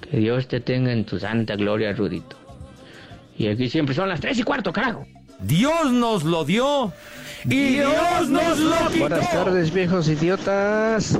[0.00, 2.43] Que Dios te tenga en tu santa gloria, Rudito.
[3.36, 5.06] Y aquí siempre son las tres y cuarto, carajo.
[5.40, 6.92] Dios nos lo dio
[7.44, 9.00] y Dios nos lo quitó.
[9.00, 11.18] Buenas tardes, viejos idiotas.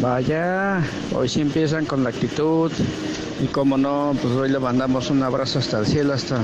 [0.00, 0.82] Vaya,
[1.14, 2.70] hoy sí empiezan con la actitud.
[3.42, 6.40] Y como no, pues hoy le mandamos un abrazo hasta el cielo, hasta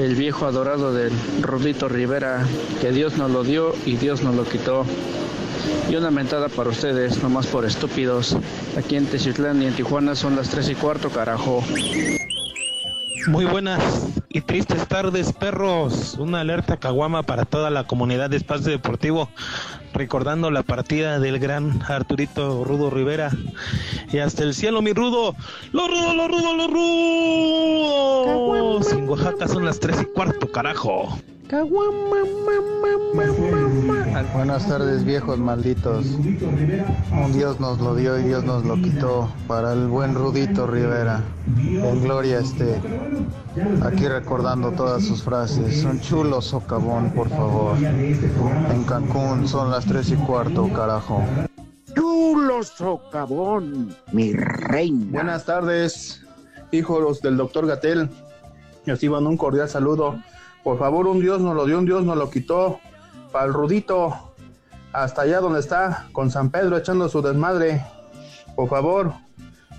[0.00, 2.44] el viejo adorado del Rudito Rivera,
[2.80, 4.84] que Dios nos lo dio y Dios nos lo quitó.
[5.90, 8.36] Y una mentada para ustedes, nomás por estúpidos.
[8.76, 11.62] Aquí en Teciutlán y en Tijuana son las 3 y cuarto, carajo.
[13.28, 16.16] Muy buenas y tristes tardes, perros.
[16.18, 19.30] Una alerta caguama para toda la comunidad de Espacio Deportivo.
[19.94, 23.30] recordando la partida del gran Arturito Rudo Rivera.
[24.12, 25.36] Y hasta el cielo, mi Rudo.
[25.70, 26.70] Los Rudo, los Rudo, los
[28.82, 28.92] Rudos.
[28.92, 31.16] En Oaxaca son las tres y cuarto, carajo.
[34.32, 36.06] Buenas tardes viejos malditos.
[36.06, 41.20] Un Dios nos lo dio y Dios nos lo quitó para el buen Rudito Rivera.
[41.58, 42.80] En gloria esté.
[43.82, 45.82] Aquí recordando todas sus frases.
[45.82, 47.76] Un chulo socavón, por favor.
[47.76, 51.20] En Cancún son las tres y cuarto, carajo.
[51.96, 55.06] Chulo socavón, mi reina.
[55.10, 56.24] Buenas tardes,
[56.70, 58.08] hijos del doctor Gatel.
[58.86, 60.20] Reciban un cordial saludo.
[60.62, 62.78] Por favor, un Dios nos lo dio, un Dios nos lo quitó.
[63.34, 64.32] Para el Rudito,
[64.92, 67.84] hasta allá donde está, con San Pedro echando su desmadre.
[68.54, 69.12] Por favor,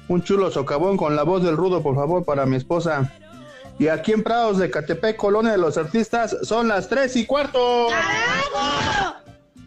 [0.09, 3.13] un chulo socavón con la voz del Rudo, por favor, para mi esposa.
[3.79, 7.87] Y aquí en Prados de Catepec, Colonia de los Artistas, son las tres y cuarto.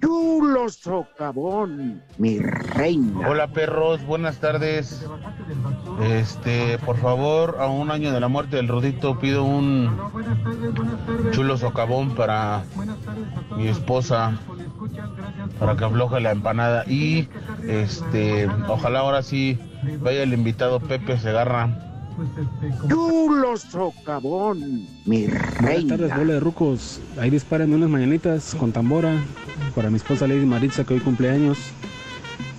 [0.00, 3.28] Chulo socavón, mi reina.
[3.28, 5.04] Hola perros, buenas tardes.
[6.02, 9.90] Este, por favor, a un año de la muerte del Rudito pido un
[11.32, 12.64] chulo socavón para
[13.56, 14.38] mi esposa
[15.58, 17.28] para que afloje la empanada y
[17.66, 19.58] este, ojalá ahora sí
[20.00, 21.76] vaya el invitado Pepe Segarra.
[22.88, 25.96] Chulo socavón, mi Buenas reina.
[25.96, 27.00] tardes, bola de rucos.
[27.18, 29.14] Ahí disparen unas mañanitas con tambora
[29.74, 31.58] para mi esposa Lady Maritza que hoy cumpleaños.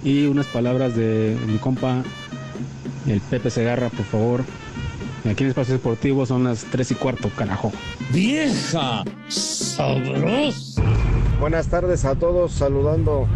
[0.04, 2.04] Y unas palabras de mi compa,
[3.08, 4.44] el Pepe Segarra, por favor.
[5.30, 7.72] Aquí en Espacio Deportivo son las 3 y cuarto, carajo.
[8.12, 10.82] Vieja sabrosa.
[11.40, 13.28] Buenas tardes a todos, saludando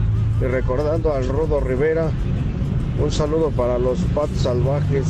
[0.42, 2.12] y recordando al Rudo Rivera.
[3.02, 5.06] Un saludo para los patos salvajes.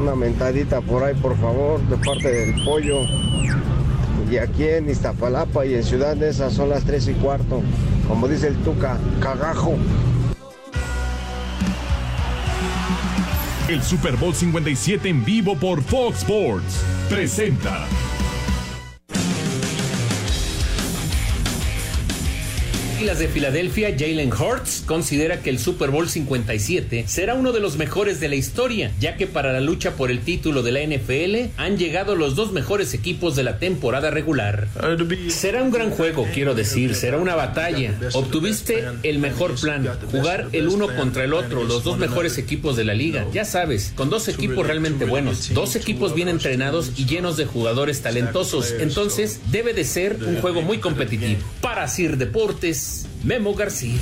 [0.00, 3.00] Una mentadita por ahí, por favor, de parte del pollo.
[4.30, 7.62] Y aquí en Iztapalapa y en Ciudad de son las 3 y cuarto.
[8.08, 9.76] Como dice el Tuca, cagajo.
[13.68, 17.86] El Super Bowl 57 en vivo por Fox Sports presenta.
[23.04, 28.18] De Filadelfia, Jalen Hurts, considera que el Super Bowl 57 será uno de los mejores
[28.18, 31.76] de la historia, ya que para la lucha por el título de la NFL han
[31.76, 34.68] llegado los dos mejores equipos de la temporada regular.
[35.28, 37.94] Será un gran juego, quiero decir, será una batalla.
[38.14, 42.84] Obtuviste el mejor plan, jugar el uno contra el otro, los dos mejores equipos de
[42.84, 47.36] la liga, ya sabes, con dos equipos realmente buenos, dos equipos bien entrenados y llenos
[47.36, 51.42] de jugadores talentosos, entonces debe de ser un juego muy competitivo.
[51.60, 52.93] Para Sir Deportes,
[53.24, 53.98] Memo García.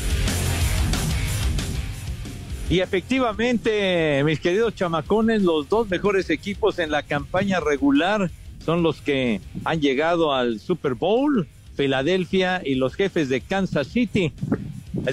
[2.70, 8.31] Y efectivamente, mis queridos chamacones, los dos mejores equipos en la campaña regular
[8.64, 14.33] son los que han llegado al Super Bowl, Filadelfia y los jefes de Kansas City.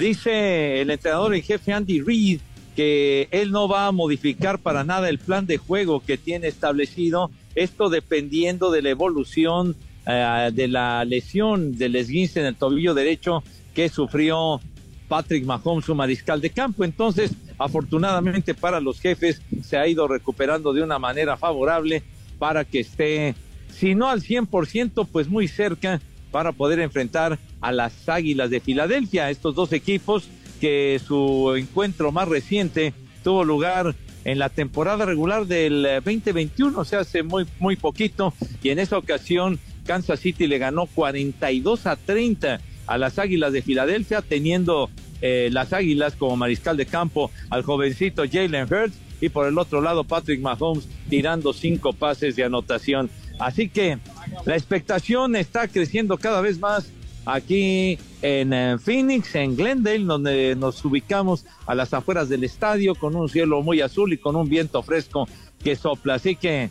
[0.00, 2.40] Dice el entrenador en jefe Andy Reid
[2.76, 7.30] que él no va a modificar para nada el plan de juego que tiene establecido,
[7.54, 13.42] esto dependiendo de la evolución eh, de la lesión del esguince en el tobillo derecho
[13.74, 14.60] que sufrió
[15.08, 16.84] Patrick Mahomes, su mariscal de campo.
[16.84, 22.02] Entonces, afortunadamente para los jefes, se ha ido recuperando de una manera favorable
[22.38, 23.34] para que esté,
[23.68, 29.30] si no al 100%, pues muy cerca para poder enfrentar a las Águilas de Filadelfia,
[29.30, 30.28] estos dos equipos
[30.60, 36.84] que su encuentro más reciente tuvo lugar en la temporada regular del eh, 2021, o
[36.84, 41.96] sea, hace muy, muy poquito, y en esa ocasión Kansas City le ganó 42 a
[41.96, 44.90] 30 a las Águilas de Filadelfia, teniendo
[45.20, 49.80] eh, las Águilas como mariscal de campo al jovencito Jalen Hurts y por el otro
[49.80, 53.10] lado Patrick Mahomes tirando cinco pases de anotación.
[53.38, 53.98] Así que
[54.44, 56.90] la expectación está creciendo cada vez más
[57.26, 63.14] aquí en eh, Phoenix, en Glendale, donde nos ubicamos a las afueras del estadio con
[63.14, 65.28] un cielo muy azul y con un viento fresco
[65.62, 66.14] que sopla.
[66.14, 66.70] Así que,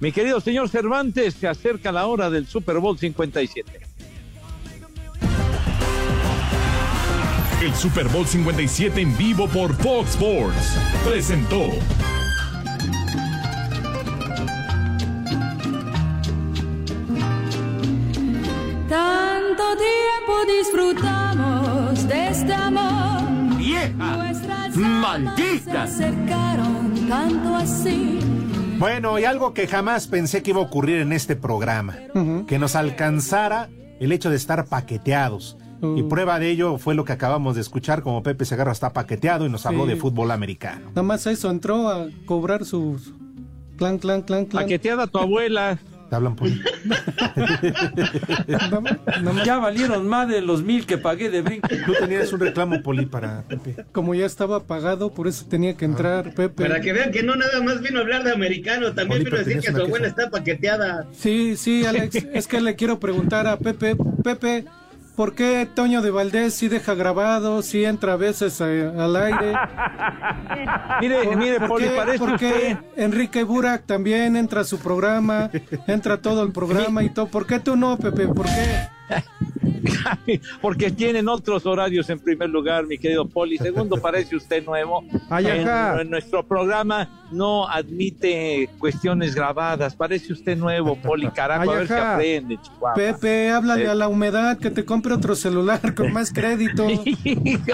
[0.00, 3.80] mi querido señor Cervantes, se acerca la hora del Super Bowl 57.
[7.60, 11.70] El Super Bowl 57 en vivo por Fox Sports presentó.
[18.88, 23.56] Tanto tiempo disfrutamos de este amor.
[23.56, 25.82] Vieja, Nuestras maldita.
[25.82, 28.20] almas se acercaron tanto así.
[28.78, 31.96] Bueno, y algo que jamás pensé que iba a ocurrir en este programa,
[32.46, 33.68] que nos alcanzara
[34.00, 35.58] el hecho de estar paqueteados.
[35.80, 39.46] Y prueba de ello fue lo que acabamos de escuchar, como Pepe Segarra está paqueteado
[39.46, 39.90] y nos habló Sí.
[39.90, 40.86] de fútbol americano.
[40.88, 43.12] Nada más eso, entró a cobrar sus
[43.76, 44.64] clan, clan, clan, clan.
[44.64, 45.78] Paqueteada tu abuela.
[46.10, 46.58] Te hablan Poli.
[49.44, 51.68] ya valieron más de los mil que pagué de brinco.
[51.86, 53.84] Tú tenías un reclamo, Poli, para Pepe.
[53.92, 56.62] Como ya estaba pagado, por eso tenía que entrar Pepe.
[56.64, 59.36] Para que vean que no nada más vino a hablar de americano, también Oli, vino
[59.36, 60.20] a decir que su la abuela queja.
[60.22, 61.06] está paqueteada.
[61.12, 64.64] Sí, sí, Alex, es que le quiero preguntar a Pepe, Pepe,
[65.18, 69.52] ¿por qué Toño de Valdés sí deja grabado, sí entra a veces al aire?
[71.00, 72.78] Mire, ¿Por- mire, por qué- parece por qué.
[72.96, 75.50] Enrique Burak también entra a su programa,
[75.88, 77.26] entra todo el programa y todo?
[77.26, 78.28] ¿Por qué tú no, Pepe?
[78.28, 78.88] ¿Por qué?
[80.60, 83.58] Porque tienen otros horarios en primer lugar, mi querido Poli.
[83.58, 85.04] Segundo, parece usted nuevo.
[85.30, 85.68] En,
[86.00, 89.94] en nuestro programa no admite cuestiones grabadas.
[89.94, 91.28] Parece usted nuevo, Poli.
[91.30, 92.94] Carajo, a ver si aprende, Chihuahua.
[92.94, 93.88] Pepe, háblale Eh.
[93.88, 96.86] a la humedad que te compre otro celular con más crédito.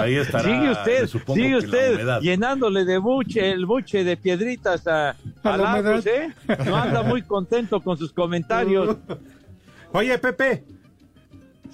[0.01, 5.11] Ahí estará, Sigue usted, supongo sigue usted llenándole de buche, el buche de piedritas a,
[5.11, 6.07] A a la Lagos, humedad.
[6.07, 6.57] ¿eh?
[6.67, 8.97] No anda muy contento con sus comentarios.
[9.93, 10.65] Oye, Pepe.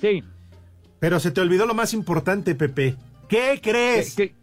[0.00, 0.22] Sí.
[0.98, 2.96] Pero se te olvidó lo más importante, Pepe.
[3.28, 4.14] ¿Qué crees?
[4.14, 4.34] ¿Qué?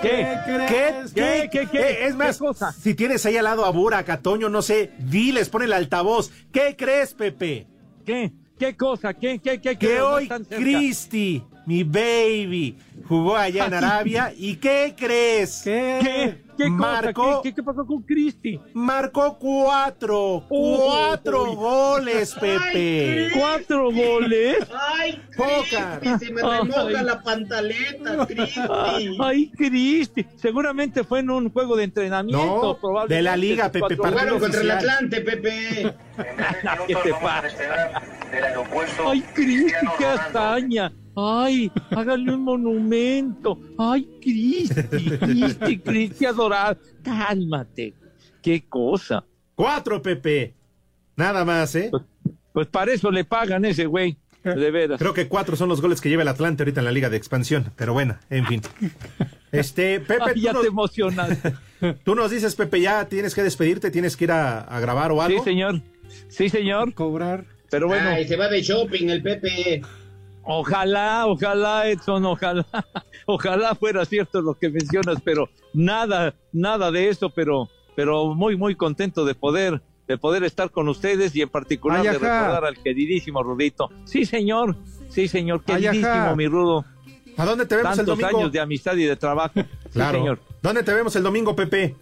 [0.00, 0.38] ¿Qué?
[0.46, 0.94] ¿Qué?
[1.14, 1.48] ¿Qué?
[1.50, 1.68] ¿Qué?
[1.70, 1.78] ¿Qué?
[1.80, 2.40] Eh, Es más,
[2.80, 6.30] si tienes ahí al lado a Burak, a Toño, no sé, diles, pon el altavoz.
[6.52, 7.66] ¿Qué crees, Pepe?
[8.04, 8.32] ¿Qué?
[8.58, 9.14] ¿Qué cosa?
[9.14, 9.40] ¿Qué?
[9.40, 9.60] ¿Qué?
[9.60, 9.76] ¿Qué?
[9.76, 10.28] Que no hoy?
[10.48, 12.76] Cristi, mi baby,
[13.08, 14.32] jugó allá en Arabia.
[14.36, 15.62] ¿Y qué crees?
[15.64, 16.42] ¿Qué?
[16.56, 16.76] ¿Qué cosa?
[17.02, 18.60] Marcó, ¿Qué, qué, qué pasó con Cristi?
[18.74, 21.56] marcó cuatro, cuatro Uy.
[21.56, 23.30] goles, Pepe.
[23.36, 24.58] ¿Cuatro goles?
[24.72, 25.98] Ay, Poca.
[25.98, 28.60] Cristi, se me remoja la pantaleta, Cristi.
[29.18, 30.24] Ay, Cristi.
[30.36, 32.62] Seguramente fue en un juego de entrenamiento.
[32.62, 34.70] No, probablemente, de la liga, Pepe, Jugaron contra el.
[34.70, 35.92] Atlante, Pepe.
[36.86, 37.48] ¿Qué te pasa?
[39.06, 40.92] Ay, Cristi, qué hazaña.
[41.16, 43.58] Ay, hágale un monumento.
[43.78, 46.76] Ay, Cristi, Cristi, Cristi adorada.
[47.02, 47.94] Cálmate.
[48.42, 49.24] Qué cosa.
[49.54, 50.54] Cuatro, Pepe.
[51.16, 51.90] Nada más, ¿eh?
[52.52, 54.16] Pues para eso le pagan ese güey.
[54.42, 54.98] De veras.
[54.98, 57.16] Creo que cuatro son los goles que lleva el Atlante ahorita en la Liga de
[57.16, 57.72] Expansión.
[57.76, 58.60] Pero bueno, en fin.
[59.52, 61.38] Este, Pepe, Ay, tú, ya nos, te emocionas.
[62.04, 65.14] tú nos dices, Pepe, ya tienes que despedirte, tienes que ir a, a grabar o
[65.14, 65.44] Sí, algo.
[65.44, 65.80] señor.
[66.28, 66.92] Sí, señor.
[66.92, 67.44] Cobrar.
[67.70, 68.08] Pero bueno.
[68.08, 69.80] Ay, se va de shopping el Pepe.
[70.46, 72.66] Ojalá, ojalá, Edson, ojalá,
[73.26, 78.74] ojalá fuera cierto lo que mencionas, pero nada, nada de eso, pero, pero muy, muy
[78.74, 83.42] contento de poder, de poder estar con ustedes y en particular de recordar al queridísimo
[83.42, 83.90] Rudito.
[84.04, 84.76] Sí, señor,
[85.08, 86.84] sí, señor, queridísimo, mi Rudo.
[87.36, 88.38] ¿A dónde te vemos el Tantos domingo?
[88.38, 89.54] años de amistad y de trabajo.
[89.92, 90.18] Claro.
[90.18, 90.40] Sí, señor.
[90.62, 91.96] ¿Dónde te vemos el domingo, Pepe?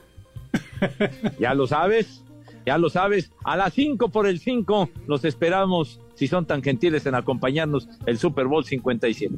[1.38, 2.22] Ya lo sabes,
[2.66, 3.30] ya lo sabes.
[3.44, 8.18] A las 5 por el 5 los esperamos, si son tan gentiles en acompañarnos, el
[8.18, 9.34] Super Bowl 57.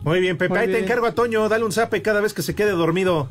[0.00, 0.50] Muy bien, Pepe.
[0.50, 3.28] Muy Ahí te encargo a Toño, dale un zape cada vez que se quede dormido.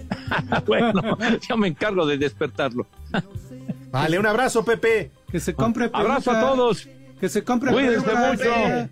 [0.66, 2.86] bueno, yo me encargo de despertarlo.
[3.90, 5.10] Vale, un abrazo, Pepe.
[5.30, 6.52] Que se compre Abrazo a peluca.
[6.52, 6.88] todos.
[7.20, 8.32] Que se compre Cuídense peluca.
[8.32, 8.88] mucho.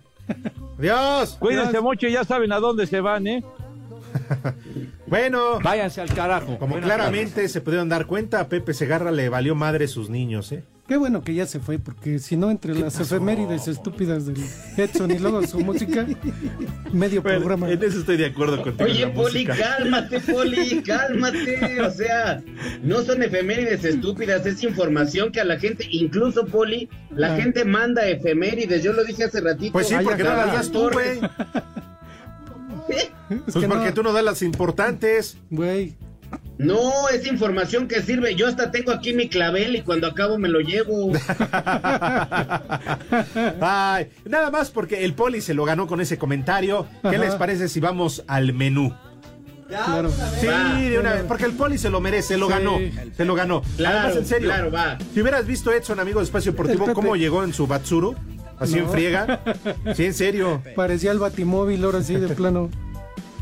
[0.77, 1.37] Adiós.
[1.39, 3.43] Cuídense mucho, ya saben a dónde se van, ¿eh?
[5.07, 6.57] Bueno, Váyanse al carajo.
[6.59, 10.51] como Buenas claramente se pudieron dar cuenta, a Pepe Segarra le valió madre sus niños,
[10.51, 10.63] ¿eh?
[10.87, 14.37] Qué bueno que ya se fue, porque si no, entre las efemérides estúpidas del
[14.77, 16.05] Edson y luego su música,
[16.93, 17.69] medio programa.
[17.69, 18.89] En eso estoy de acuerdo contigo.
[18.89, 19.55] Oye, Poli, música.
[19.77, 21.81] cálmate, Poli, cálmate.
[21.81, 22.41] O sea,
[22.83, 27.37] no son efemérides estúpidas, es información que a la gente, incluso Poli, la Ah.
[27.37, 28.81] gente manda efemérides.
[28.81, 29.73] Yo lo dije hace ratito.
[29.73, 31.19] Pues sí, porque no las das tú, güey.
[32.89, 33.09] Es
[33.43, 35.37] Pues que porque no, tú no das las importantes.
[35.49, 35.95] Güey,
[36.57, 38.35] No, es información que sirve.
[38.35, 41.11] Yo hasta tengo aquí mi clavel y cuando acabo me lo llevo.
[43.61, 46.87] Ay, nada más porque el Poli se lo ganó con ese comentario.
[47.01, 47.17] ¿Qué Ajá.
[47.17, 48.93] les parece si vamos al menú?
[49.67, 50.09] claro.
[50.39, 50.75] Sí, Va.
[50.79, 52.53] de una vez, porque el Poli se lo merece, se lo Sí.
[52.53, 52.77] ganó,
[53.17, 53.61] se lo ganó.
[53.75, 54.97] Claro, Además, en serio, claro, va.
[55.13, 58.15] si hubieras visto Edson, amigo de Espacio Deportivo, cómo llegó en su Batsuru,
[58.59, 58.91] así en No.
[58.91, 59.41] friega.
[59.95, 60.61] Sí, en serio.
[60.75, 62.69] Parecía el batimóvil ahora sí, de plano.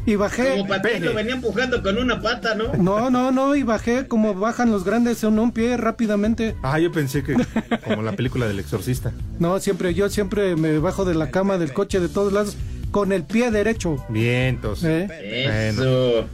[0.07, 0.51] Y bajé.
[0.57, 2.71] Como Patito venía empujando con una pata, ¿no?
[2.75, 6.55] No, no, no, y bajé como bajan los grandes en un pie rápidamente.
[6.61, 7.35] Ah, yo pensé que
[7.83, 9.11] como la película del exorcista.
[9.39, 12.55] No, siempre, yo siempre me bajo de la cama, del coche, de todos lados,
[12.91, 13.97] con el pie derecho.
[14.09, 15.09] Bien, entonces.
[15.11, 15.69] ¿Eh?
[15.71, 16.27] Eso.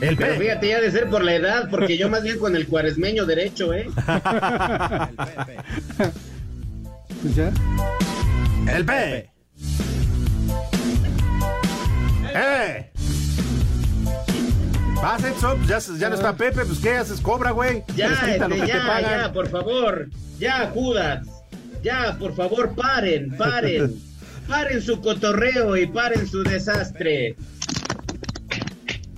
[0.00, 2.56] El Pero Pe- fíjate, ya de ser por la edad, porque yo más bien con
[2.56, 3.86] el cuaresmeño derecho, ¿eh?
[3.94, 4.04] Pues
[7.34, 7.52] ya.
[8.72, 9.30] El P.
[12.34, 12.90] ¡Eh!
[15.00, 17.20] Pues ya, ya no está Pepe, pues ¿qué haces?
[17.20, 17.84] Cobra, güey.
[17.94, 19.20] Ya, lo este, te ya, pagan.
[19.20, 20.08] ya, por favor.
[20.38, 21.26] Ya, Judas.
[21.82, 23.94] Ya, por favor, paren, paren.
[24.48, 27.34] Paren su cotorreo y paren su desastre.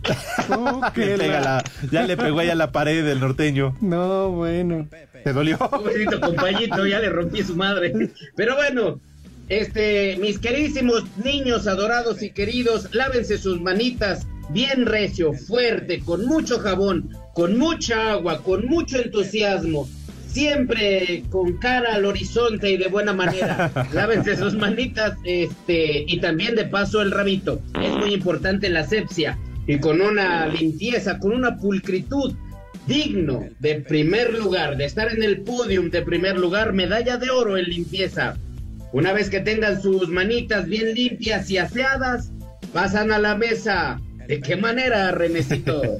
[0.50, 3.76] Oh, Le pega la- la- ya le pegó ahí a la pared del norteño.
[3.80, 4.88] No, bueno.
[5.24, 5.58] ¿Te dolió?
[5.70, 7.92] Pobrecito compañito, ya le rompí su madre.
[8.36, 8.98] Pero bueno,
[9.48, 16.58] este, mis queridísimos niños adorados y queridos, lávense sus manitas bien recio, fuerte, con mucho
[16.60, 19.88] jabón, con mucha agua, con mucho entusiasmo.
[20.26, 23.70] Siempre con cara al horizonte y de buena manera.
[23.92, 27.60] Lávense sus manitas, este, y también de paso el rabito.
[27.82, 29.36] Es muy importante la asepsia.
[29.68, 32.34] Y con una limpieza, con una pulcritud
[32.88, 37.56] digno de primer lugar, de estar en el podium de primer lugar, medalla de oro
[37.56, 38.34] en limpieza.
[38.92, 42.32] Una vez que tengan sus manitas bien limpias y aseadas,
[42.72, 44.00] pasan a la mesa.
[44.26, 45.82] ¿De qué manera, Renecito?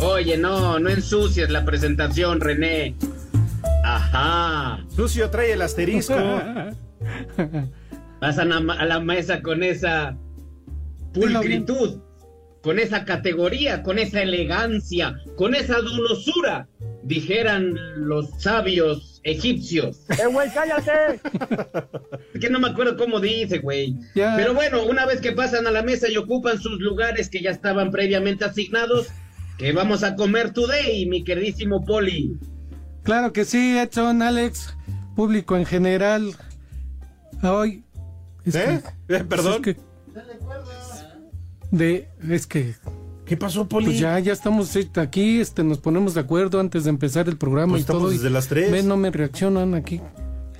[0.00, 2.96] Oye, no, no ensucies la presentación, René.
[3.84, 4.84] Ajá.
[4.94, 6.16] Sucio trae el asterisco.
[8.20, 10.16] Pasan a, la mesa con esa
[11.20, 12.00] pulcritud,
[12.62, 16.68] con esa categoría, con esa elegancia, con esa dulosura,
[17.04, 20.00] dijeran los sabios egipcios.
[20.10, 21.20] ¡Eh, güey, cállate!
[22.34, 23.96] Es que no me acuerdo cómo dice, güey.
[24.14, 27.50] Pero bueno, una vez que pasan a la mesa y ocupan sus lugares que ya
[27.50, 29.08] estaban previamente asignados,
[29.58, 32.36] que vamos a comer today, mi queridísimo Poli.
[33.04, 34.76] Claro que sí, Edson, Alex,
[35.14, 36.32] público en general.
[37.42, 37.84] Hoy.
[38.44, 38.82] es ¿Eh?
[39.08, 39.54] que- Eh, perdón.
[39.54, 39.76] es que-
[41.70, 42.74] de, es que.
[43.24, 43.86] ¿Qué pasó, Poli?
[43.86, 47.36] Pues ya, ya estamos eh, aquí, este, nos ponemos de acuerdo antes de empezar el
[47.36, 48.12] programa Pues y estamos todo.
[48.12, 48.70] y- desde las tres.
[48.70, 50.00] Ven, no me reaccionan aquí.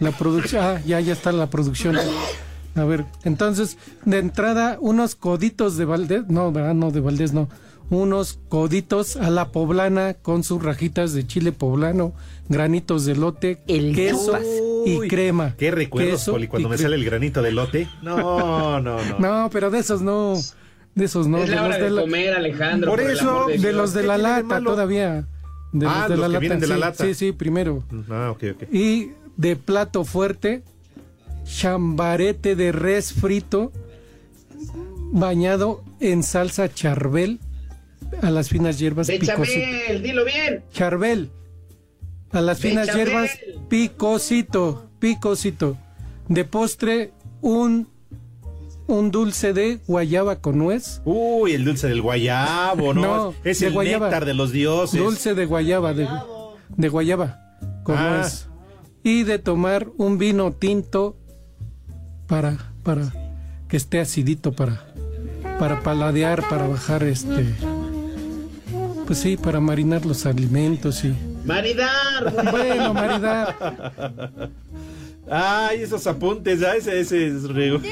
[0.01, 1.97] La producción, ah, ya, ya está la producción.
[2.75, 6.75] A ver, entonces, de entrada, unos coditos de Valdés, no, ¿verdad?
[6.75, 7.49] No, de Valdés, no.
[7.89, 12.13] Unos coditos a la poblana con sus rajitas de chile poblano,
[12.49, 14.39] granitos de lote, queso
[14.85, 15.55] y crema.
[15.57, 17.89] Qué recuerdos, Queso Poli, cuando me sale el granito de lote.
[18.03, 19.19] No, no, no.
[19.21, 20.35] No, pero de esos no.
[20.97, 21.39] De esos no.
[21.39, 22.91] es la de hora los de, de la- comer, Alejandro.
[22.91, 24.71] Por eso, de los de ¿Qué la de lata malo?
[24.73, 25.29] todavía.
[25.73, 26.39] De Ah, los de los la que lata.
[26.41, 27.05] vienen de la sí, lata.
[27.05, 27.85] Sí, sí, primero.
[28.11, 28.73] Ah, ok, ok.
[28.73, 30.63] Y de plato fuerte,
[31.45, 33.71] chambarete de res frito
[35.13, 37.41] bañado en salsa charbel
[38.23, 39.43] a las finas hierbas picosito.
[39.43, 40.65] Bechamel, dilo bien.
[40.73, 41.31] Charbel
[42.33, 43.31] a las finas hierbas
[43.69, 45.77] picosito, picosito.
[46.29, 47.89] De postre un
[48.89, 51.01] un dulce de guayaba con nuez.
[51.05, 53.01] Uy, el dulce del guayabo, ¿no?
[53.03, 54.07] No, es de el guayaba.
[54.07, 55.01] néctar de los dioses.
[55.01, 56.09] Dulce de guayaba, de,
[56.77, 57.41] de guayaba,
[57.83, 58.23] como Ah.
[58.25, 58.49] es.
[59.03, 61.17] Y de tomar un vino tinto
[62.27, 63.13] para, para
[63.69, 64.85] que esté acidito, para,
[65.59, 67.47] para paladear, para bajar este.
[69.07, 71.15] Pues sí, para marinar los alimentos y.
[71.45, 72.51] Maridar.
[72.51, 74.51] Bueno, maridar.
[75.31, 77.81] Ay, esos apuntes, ya ese, ese es riego.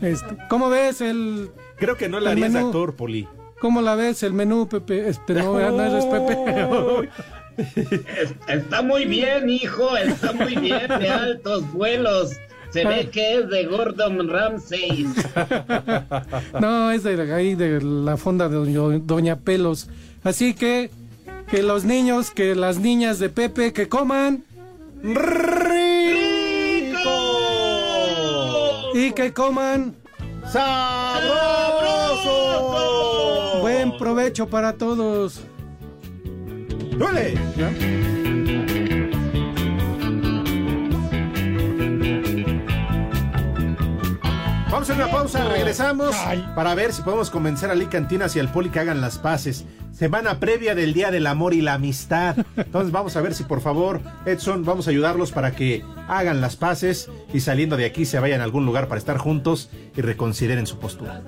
[0.00, 1.50] Este, ¿Cómo ves el.
[1.76, 2.66] Creo que no le el harías menú?
[2.66, 3.26] actor, Poli.
[3.60, 5.08] ¿Cómo la ves el menú, Pepe?
[5.08, 7.10] Este, no, no eres Pepe.
[8.48, 12.36] Está muy bien, hijo, está muy bien, de altos vuelos.
[12.70, 15.06] Se ve que es de Gordon Ramsay.
[16.60, 19.88] No, es de ahí de la fonda de Doña, Doña Pelos.
[20.22, 20.90] Así que
[21.50, 24.44] que los niños, que las niñas de Pepe que coman
[28.94, 29.96] y que coman
[30.50, 31.98] ¡Sabroso!
[33.60, 35.42] buen provecho para todos.
[36.96, 37.34] ¡Dale!
[44.78, 46.14] Vamos a hacer una pausa, regresamos
[46.54, 49.64] para ver si podemos convencer a Lee Cantinas y al Poli que hagan las paces.
[49.92, 52.36] Semana previa del Día del Amor y la Amistad.
[52.56, 56.54] Entonces vamos a ver si por favor, Edson, vamos a ayudarlos para que hagan las
[56.54, 60.68] paces y saliendo de aquí se vayan a algún lugar para estar juntos y reconsideren
[60.68, 61.22] su postura.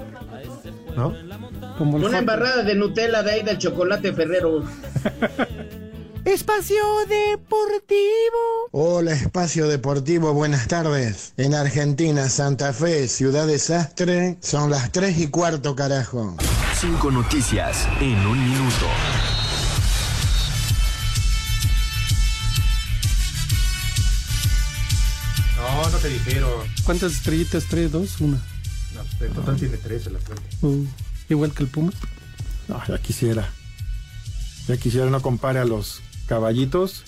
[0.96, 1.12] ¿No?
[1.76, 4.62] Como Una embarrada de Nutella de ahí del chocolate Ferrero.
[6.24, 6.76] Espacio
[7.08, 8.68] Deportivo.
[8.72, 11.32] Hola, Espacio Deportivo, buenas tardes.
[11.38, 16.36] En Argentina, Santa Fe, Ciudad Desastre, son las 3 y cuarto, carajo.
[16.78, 18.86] Cinco noticias en un minuto.
[25.56, 26.50] No, no te dijeron.
[26.84, 27.88] ¿Cuántas estrellitas trae?
[27.88, 28.20] ¿Dos?
[28.20, 28.36] Una.
[28.94, 30.42] No, pues, en total tiene tres el Atlante.
[30.60, 30.84] Uh,
[31.30, 31.92] igual que el Puma.
[32.68, 33.50] No, ya quisiera.
[34.68, 36.02] Ya quisiera no compare a los
[36.34, 37.02] caballitos.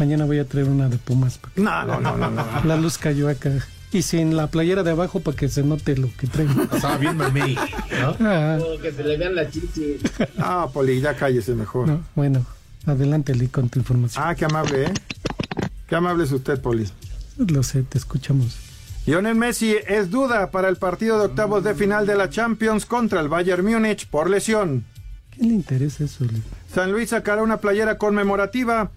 [0.00, 1.38] Mañana voy a traer una de Pumas.
[1.54, 2.44] No, no, no, no, no.
[2.64, 3.52] La luz cayó acá.
[3.92, 6.62] Y sin la playera de abajo para que se note lo que traigo.
[6.64, 8.16] Estaba bien mamey, ¿no?
[8.26, 10.00] Ah, Oh, que se le vean las chichis.
[10.36, 11.86] No, Poli, ya cállese mejor.
[11.86, 12.44] no, bueno,
[12.86, 14.24] adelante Lee con tu información.
[14.26, 14.92] Ah, qué amable, ¿eh?
[15.86, 16.88] Qué amable es usted, Poli.
[17.36, 18.56] Lo sé, te escuchamos.
[19.06, 23.20] Lionel Messi es duda para el partido de octavos de final de la Champions contra
[23.20, 24.84] el Bayern Múnich por lesión.
[25.30, 26.24] ¿Qué le interesa eso?
[26.24, 26.42] Lee?
[26.74, 28.90] San Luis sacará una playera conmemorativa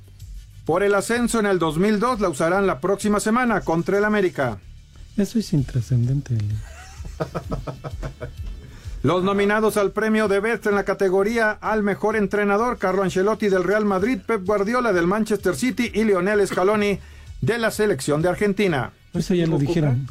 [0.65, 2.19] por el ascenso en el 2002.
[2.19, 4.57] La usarán la próxima semana contra el América.
[5.15, 6.37] Eso es intrascendente.
[9.03, 13.63] Los nominados al premio de Best en la categoría al mejor entrenador, Carlo Ancelotti del
[13.63, 16.97] Real Madrid, Pep Guardiola del Manchester City y Lionel Scaloni
[17.41, 18.91] de la selección de Argentina.
[19.13, 20.07] Eso ya lo dijeron.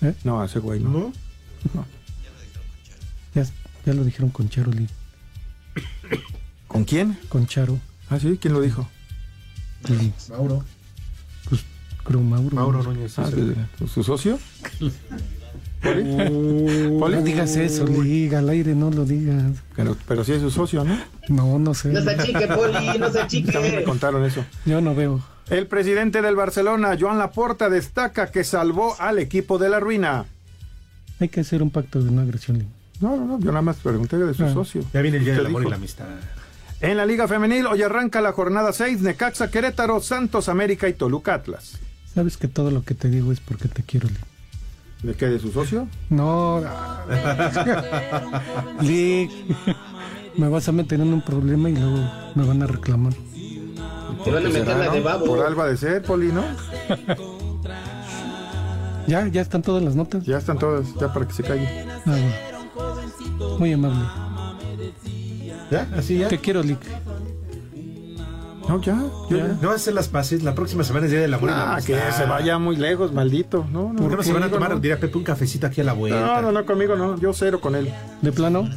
[0.00, 0.14] ¿eh?
[0.24, 1.12] No, ese güey no.
[3.34, 3.44] Ya,
[3.84, 4.72] ya lo dijeron con Charo.
[6.76, 7.18] ¿Con quién?
[7.28, 7.78] Con Charo.
[8.10, 8.88] Ah, sí, ¿quién lo dijo?
[9.88, 10.12] Lee.
[10.30, 10.62] Mauro.
[11.48, 11.62] Pues
[12.04, 12.54] creo Mauro.
[12.54, 13.18] Mauro Núñez.
[13.18, 14.38] Ah, sí, ¿de- de- ¿Su socio?
[15.82, 17.16] ¿Poli?
[17.16, 19.52] No digas eso, Lee, al aire no lo digas.
[19.74, 20.98] Pero, pero sí es su socio, ¿no?
[21.28, 21.88] No, no sé.
[21.90, 23.52] No se achique, Poli, no se achique.
[23.52, 24.44] También me contaron eso.
[24.64, 25.20] Yo no veo.
[25.48, 30.24] El presidente del Barcelona, Joan Laporta, destaca que salvó al equipo de la ruina.
[31.20, 32.66] Hay que hacer un pacto de no agresión.
[33.00, 34.52] No, no, no, yo nada más pregunté de su Ah.
[34.52, 34.82] socio.
[34.92, 35.68] Ya viene el día ¿Qué del amor dijo?
[35.68, 36.06] y la amistad.
[36.80, 41.34] En la Liga Femenil hoy arranca la jornada 6, Necaxa, Querétaro, Santos, América y Toluca
[41.34, 41.78] Atlas.
[42.14, 44.14] Sabes que todo lo que te digo es porque te quiero, Lee.
[45.02, 45.26] ¿De qué?
[45.26, 45.88] ¿De su socio?
[46.10, 46.60] No.
[48.80, 49.28] Lee,
[50.36, 53.12] me vas a meter en un problema y luego me van a reclamar.
[54.24, 55.26] Te van a meter ¿Será, la de babo.
[55.26, 56.44] Por algo ha de ser, Poli, ¿no?
[59.06, 60.24] Ya, ya están todas las notas.
[60.24, 61.86] Ya están todas, ya para que se calle.
[62.06, 63.56] Ah, bueno.
[63.56, 64.00] Muy amable.
[65.70, 65.88] ¿Ya?
[65.96, 66.28] ¿Así ya?
[66.28, 66.76] Te quiero, Lee.
[68.68, 68.96] No, ya,
[69.30, 69.46] yo ya.
[69.62, 70.42] No vas a hacer las paces.
[70.42, 73.64] La próxima semana es día del amor Ah, que se vaya muy lejos, maldito.
[73.70, 74.80] No, no, ¿Por qué no se van a tomar, no.
[74.80, 76.20] diría Pepe, un cafecito aquí a la vuelta?
[76.20, 77.92] No, no, no, conmigo no, yo cero con él.
[78.22, 78.68] ¿De plano?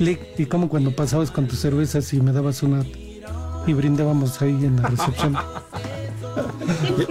[0.00, 2.84] Lee, ¿y cómo cuando pasabas con tus cervezas y me dabas una
[3.66, 5.36] y brindábamos ahí en la recepción?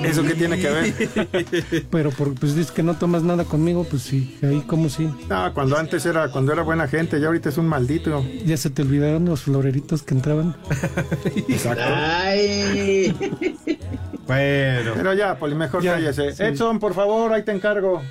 [0.03, 1.85] ¿Eso qué tiene que ver?
[1.91, 5.09] Pero por, pues dices que no tomas nada conmigo, pues sí, ahí como sí.
[5.29, 8.23] No, cuando antes era, cuando era buena gente, ya ahorita es un maldito.
[8.45, 10.55] Ya se te olvidaron los floreritos que entraban.
[11.47, 11.83] Exacto.
[11.85, 13.15] Ay.
[14.27, 14.91] Bueno.
[14.95, 16.33] Pero ya, Poli, mejor Ya, cállese.
[16.33, 16.43] sí.
[16.43, 18.01] Edson, por favor, ahí te encargo.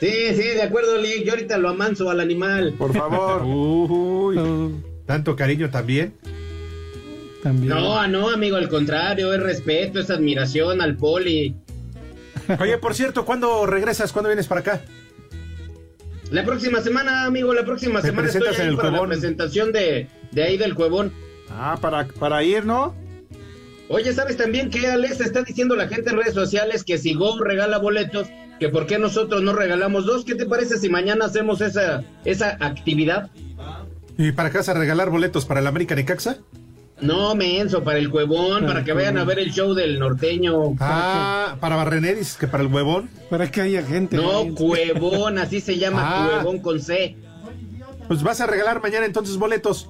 [0.00, 1.24] Sí, sí, de acuerdo, Lee.
[1.24, 2.74] Yo ahorita lo amanso al animal.
[2.78, 3.42] Por favor.
[3.46, 6.14] Uy, tanto cariño también.
[7.42, 7.68] También.
[7.68, 11.54] No, no, amigo, al contrario, es respeto, es admiración al poli.
[12.60, 14.12] Oye, por cierto, ¿cuándo regresas?
[14.12, 14.80] ¿Cuándo vienes para acá?
[16.30, 19.06] La próxima semana, amigo, la próxima ¿Te semana estoy presentas en ahí el para la
[19.06, 21.12] presentación de, de ahí del Cuevón.
[21.50, 22.94] Ah, para, para ir, ¿no?
[23.88, 27.40] Oye, ¿sabes también que Alex está diciendo la gente en redes sociales que si Go
[27.40, 28.28] regala boletos,
[28.60, 30.26] que por qué nosotros no regalamos dos?
[30.26, 33.30] ¿Qué te parece si mañana hacemos esa, esa actividad?
[34.18, 36.38] ¿Y para qué vas a regalar boletos para el América Necaxa?
[37.00, 40.74] No, menso, para el Cuevón, para que vayan a ver el show del norteño.
[40.80, 43.08] Ah, para Barrené, dices que para el huevón.
[43.30, 44.16] Para que haya gente.
[44.16, 44.52] No, ahí.
[44.52, 46.40] Cuevón, así se llama, Ah.
[46.42, 47.16] Cuevón con C.
[48.08, 49.88] Pues vas a regalar mañana entonces boletos.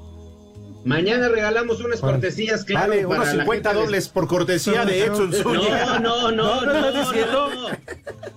[0.84, 2.88] Mañana regalamos unas cortesías, claro.
[2.90, 5.98] vale, para unos la 50 gente de- dobles por cortesía de Edson Zúñiga.
[6.00, 7.50] No, no, no, ¿No no, no, diciendo?
[7.54, 7.68] no.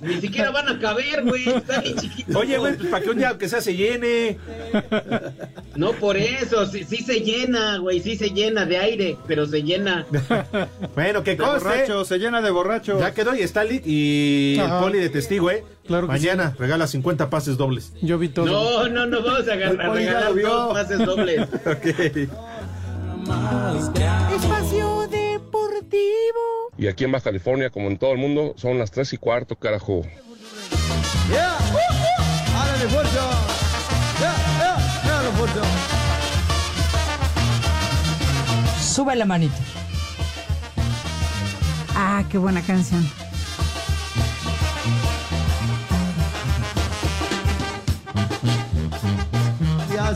[0.08, 1.48] Ni siquiera van a caber, güey.
[1.48, 2.40] Está bien chiquito.
[2.40, 4.40] Oye, güey, pues para que un día aunque sea se llene.
[5.76, 9.62] No por eso, sí, sí se llena, güey, sí se llena de aire, pero se
[9.64, 10.06] llena.
[10.96, 11.64] Bueno, que conste.
[11.64, 13.00] borracho, se llena de borracho.
[13.00, 15.64] Ya quedó y está y el poli de testigo, ¿eh?
[15.88, 17.94] Claro que Mañana regala 50 pases dobles.
[18.02, 18.46] Yo vi todo.
[18.46, 21.48] No, no, no, vamos a, agarrar- a regalar dos pases dobles.
[21.66, 21.86] Ok.
[24.36, 26.72] Espacio Deportivo.
[26.78, 29.56] Y aquí en Baja California, como en todo el mundo, son las 3 y cuarto,
[29.56, 30.02] carajo.
[38.80, 39.56] Sube la manita.
[41.96, 43.08] Ah, qué buena canción.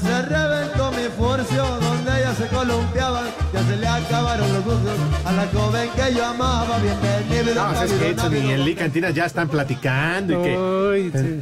[0.02, 4.92] Se reventó mi furcio donde ella se columpiaban, ya se le acabaron los gustos
[5.24, 6.78] a la joven que yo amaba.
[6.80, 7.72] Bienvenida.
[7.72, 10.56] No, es que Edson y el Lick Cantina ya están platicando y que.
[10.94, 11.42] Ay, sí.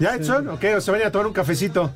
[0.00, 0.48] ¿Ya, Edson?
[0.48, 1.92] Ok, o se van a tomar un cafecito.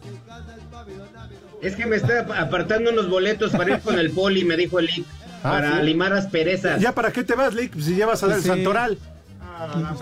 [1.60, 4.86] Es que me está apartando unos boletos para ir con el poli, me dijo el
[4.86, 5.04] Lick,
[5.42, 5.82] Ah, para sí.
[5.86, 6.80] limar asperezas.
[6.80, 7.74] ¿Ya para qué te vas, Lick?
[7.80, 8.48] Si ya vas a dar el Sí.
[8.48, 8.96] santoral.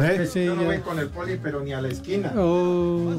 [0.01, 0.29] ¿Eh?
[0.31, 2.31] Sí, Yo no voy con el poli, pero ni a la esquina.
[2.37, 3.15] Oh,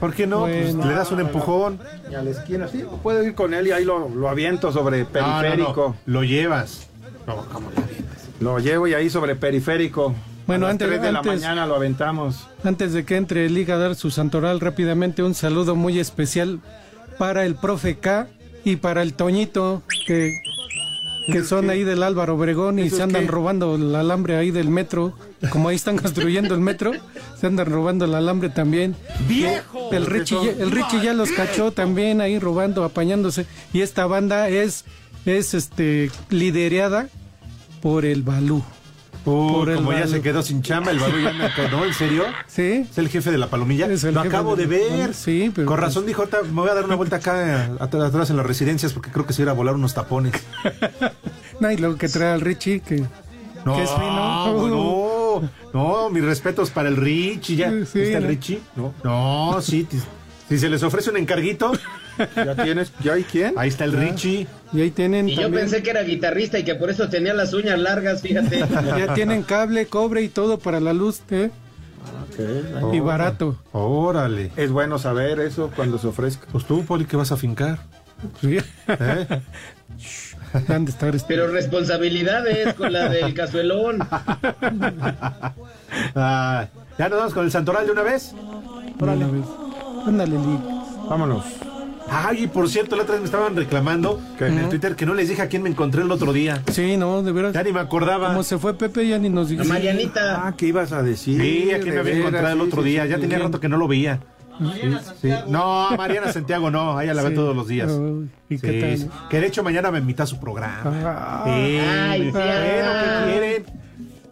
[0.00, 0.40] ¿Por qué no?
[0.42, 1.78] Pues le das un empujón.
[2.08, 2.84] Ni a la esquina, sí.
[3.02, 5.96] Puedo ir con él y ahí lo, lo aviento sobre No, no, periférico.
[6.06, 6.88] no, Lo llevas.
[7.26, 7.68] No, ¿cómo
[8.40, 10.14] lo Lo llevo y ahí sobre periférico.
[10.46, 12.46] Bueno, a las antes- 3 de la antes- mañana lo aventamos.
[12.64, 16.60] Antes de que entre Liga a dar su santoral rápidamente, un saludo muy especial
[17.18, 18.28] para el profe K
[18.64, 20.40] y para el Toñito, que
[21.30, 25.12] que son ahí del Álvaro Obregón y se andan robando el alambre ahí del metro.
[25.50, 26.92] Como ahí están construyendo el metro,
[27.38, 28.96] se andan robando el alambre también.
[29.28, 29.90] ¡Viejo!
[29.92, 33.46] El Richie, ya- el Richie ya los cachó también ahí robando, apañándose.
[33.72, 34.84] Y esta banda es,
[35.26, 37.08] es este liderada
[37.82, 38.64] por el Balú.
[39.28, 42.24] Uh, como ya se quedó sin chamba, el Balú ya me acordó, ¿en serio?
[42.46, 42.86] Sí.
[42.90, 43.86] Es el jefe de la palomilla.
[43.88, 45.14] Lo acabo de de- ver.
[45.14, 48.30] Sí, pero- Con razón dijo, ahorita me voy a dar una vuelta acá at- atrás
[48.30, 50.32] en las residencias porque creo que se iba a volar unos tapones.
[51.60, 53.02] No, y luego que trae al Richie, que,
[53.64, 54.68] No, que es fino.
[54.68, 57.70] no, no, mis respetos para el Richie, ya.
[57.84, 58.28] Sí, ¿Está el.
[58.28, 58.60] Richie?
[58.76, 59.86] No, no, sí.
[60.48, 61.72] Si se les ofrece un encarguito,
[62.36, 62.92] ¿Ya tienes?
[63.02, 63.54] ¿Ya hay quién?
[63.56, 64.46] ahí está el Richie.
[64.72, 67.52] Y ahí tienen Y yo pensé que era guitarrista y que por eso tenía las
[67.54, 68.58] uñas largas, fíjate.
[68.98, 71.50] Ya tienen cable, cobre y todo para la luz, ¿eh?
[72.92, 73.56] Y barato.
[73.72, 74.52] Órale.
[74.56, 76.46] Es bueno saber eso cuando se ofrezca.
[76.52, 77.80] Pues tú, Poli, ¿qué vas a fincar?
[78.40, 78.58] Sí.
[78.88, 79.26] ¿Eh?
[80.68, 83.98] Han de estar este- Pero responsabilidades con la del cazuelón.
[86.14, 86.66] Ah,
[86.98, 88.32] ¿Ya nos vamos con el santoral de una vez?
[89.00, 89.24] Órale.
[90.06, 90.58] Ándale, Lee.
[91.08, 91.44] Vámonos.
[92.10, 95.14] Ay, y por cierto, la otra vez me estaban reclamando en el Twitter que no
[95.14, 96.62] les dije a quién me encontré el otro día.
[96.72, 97.52] Sí, no, de veras.
[97.52, 98.28] Ya ni me acordaba.
[98.28, 99.72] Como se fue Pepe, ya ni nos La dijo.
[99.74, 100.46] Marianita.
[100.46, 101.40] Ah, ¿qué ibas a decir?
[101.40, 103.02] Sí, a quién me había veras, encontrado el sí, otro sí, día.
[103.04, 103.20] sí, Ya sí.
[103.22, 104.20] tenía rato que no lo veía.
[105.20, 105.28] Sí.
[105.46, 107.34] No, a Mariana Santiago no, ella la ve Sí.
[107.36, 107.90] todos los días.
[107.92, 108.98] Ay, ¿y qué Sí, tal?
[108.98, 109.08] sí.
[109.30, 110.82] Que de hecho mañana me invita a su programa.
[111.04, 111.78] Ah, Sí.
[111.78, 112.44] Ay, sí, bueno.
[113.26, 113.64] ¿qué quieren?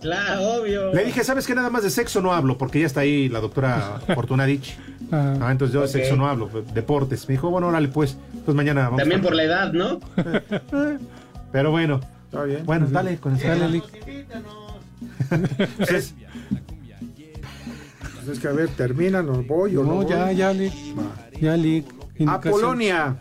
[0.07, 0.93] Claro, obvio.
[0.95, 1.55] Le dije, ¿sabes qué?
[1.55, 4.75] Nada más de sexo no hablo, porque ya está ahí la doctora Fortuna Dich.
[5.13, 7.29] ah, Ah, entonces yo de sexo no hablo, pues, deportes.
[7.29, 8.17] Me dijo, bueno, órale, pues.
[8.33, 8.99] Entonces mañana vamos.
[9.01, 10.01] También a- por la edad, ¿no?
[11.53, 12.01] Pero bueno.
[12.27, 12.65] Está bien.
[12.67, 13.83] Bueno, dale con el dale, Lee.
[15.89, 16.15] Es-
[18.15, 20.03] Pues es que a ver, termina, nos voy o no.
[20.03, 20.37] No, ya, voy?
[20.37, 20.73] ya, Lee.
[21.41, 21.85] Ya, Lee.
[22.27, 22.41] A.
[22.41, 23.17] Polonia.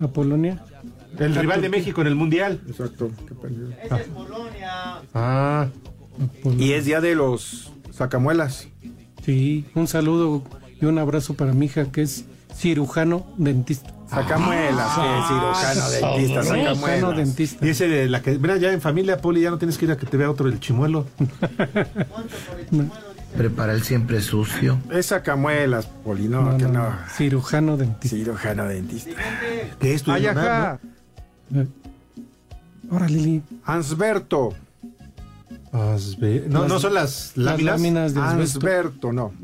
[0.00, 0.62] A Polonia.
[1.18, 2.60] El rival de México en el Mundial.
[2.68, 3.10] Exacto.
[3.28, 3.68] qué perdido.
[5.14, 5.66] Ah,
[6.58, 8.68] Y es día de los sacamuelas.
[9.24, 10.42] Sí, un saludo
[10.80, 13.92] y un abrazo para mi hija que es cirujano dentista.
[14.08, 17.16] Sacamuelas, sí, cirujano, dentista, Cirujano sacamuelas.
[17.16, 17.64] dentista.
[17.66, 18.38] y ese de la que.
[18.38, 20.48] Mira, ya en familia, Poli, ya no tienes que ir a que te vea otro
[20.48, 21.06] el chimuelo.
[23.36, 24.78] Prepara el siempre sucio.
[24.90, 26.90] Es sacamuelas, Poli, no, No, que no, no.
[26.90, 26.96] no.
[27.16, 28.16] Cirujano dentista.
[28.16, 29.10] Cirujano, dentista.
[29.78, 30.80] Que es tu Ay, hermano,
[31.52, 31.66] ajá.
[32.90, 33.42] Órale, Lee.
[33.64, 34.54] Ansberto.
[35.72, 35.94] ¿no?
[35.96, 38.14] Asbe- No, Las- no son las Las láminas.
[38.14, 38.20] de.
[38.20, 39.32] Ansberto, no.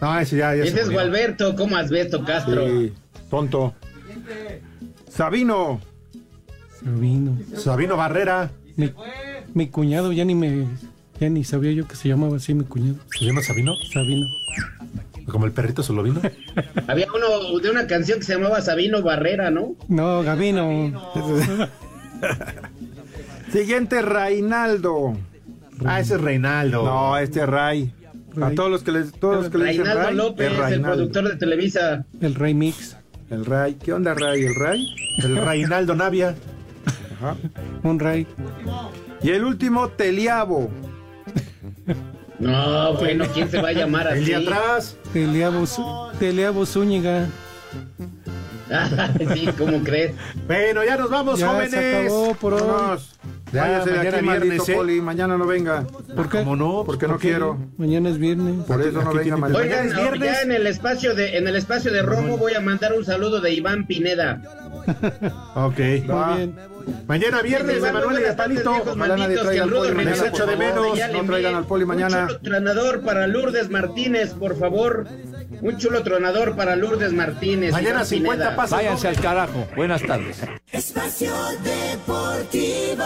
[0.00, 0.90] No, ese ya, ya se Ese es.
[0.90, 2.64] Gualberto, como Asbesto Castro.
[2.68, 2.92] Sí,
[3.28, 3.74] tonto.
[5.10, 5.80] Sabino.
[6.84, 7.36] Sabino.
[7.56, 8.50] Sabino Barrera.
[8.76, 8.92] Mi,
[9.54, 10.66] mi cuñado ya ni me
[11.18, 12.94] ya ni sabía yo que se llamaba así mi cuñado.
[13.18, 13.74] ¿Se llama Sabino?
[13.92, 14.26] Sabino.
[15.30, 16.20] Como el perrito solo vino.
[16.86, 19.76] Había uno de una canción que se llamaba Sabino Barrera, ¿no?
[19.88, 20.92] No, Gabino.
[23.52, 25.16] Siguiente, Reinaldo.
[25.84, 26.84] Ah, ese es Reinaldo.
[26.84, 27.92] No, este es Ray.
[28.36, 28.54] A Ray.
[28.54, 31.28] todos los que les, todos los que le dicen Reinaldo Ray, López, es el productor
[31.28, 32.04] de Televisa.
[32.20, 32.96] El Rey Mix.
[33.30, 33.74] El Ray.
[33.74, 34.44] ¿Qué onda, Ray?
[34.44, 34.94] ¿El Ray?
[35.18, 36.34] El Reinaldo Navia.
[37.16, 37.36] Ajá.
[37.82, 38.26] Un Rey.
[39.22, 40.70] Y el último, Teliabo.
[42.38, 44.30] No, bueno, ¿quién se va a llamar El así?
[44.30, 44.96] de atrás.
[45.12, 45.64] Teleabo,
[46.18, 47.26] Teleabo Zúñiga.
[49.34, 50.12] sí, ¿cómo crees?
[50.46, 51.70] Bueno, ya nos vamos, Ya jóvenes.
[51.70, 52.60] se acabó por hoy.
[52.60, 53.14] Vámonos.
[53.50, 54.74] Ya, Váyase de mañana aquí, viernes, maldito ¿eh?
[54.76, 55.00] Poli.
[55.00, 55.84] Mañana no venga.
[56.14, 56.38] ¿Por qué?
[56.40, 56.82] ¿Cómo no?
[56.84, 57.58] Porque no quiero.
[57.78, 58.66] Mañana es viernes.
[58.66, 59.36] Por eso no venga.
[59.36, 60.20] Oigan, ¿Mañana es viernes?
[60.32, 63.40] ya en el espacio de en el espacio de Romo voy a mandar un saludo
[63.40, 64.42] de Iván Pineda.
[65.54, 65.78] Ok.
[65.78, 66.56] Muy bien.
[67.06, 68.70] Mañana viernes de Iván, Manuel y de buenas tardes, Palito.
[68.72, 70.98] viejos Ojalá nadie traiga al Poli Les echo de menos.
[71.12, 72.22] No traigan al Poli mañana.
[72.22, 75.06] Un chulo tronador para Lourdes Martínez, por favor.
[75.60, 77.72] Un chulo tronador para Lourdes Martínez.
[77.72, 78.56] Mañana Iván 50 Pineda.
[78.56, 78.78] pasos.
[78.78, 79.66] Váyanse al carajo.
[79.76, 80.40] Buenas tardes.
[80.72, 81.32] Espacio
[81.62, 83.04] Deportivo.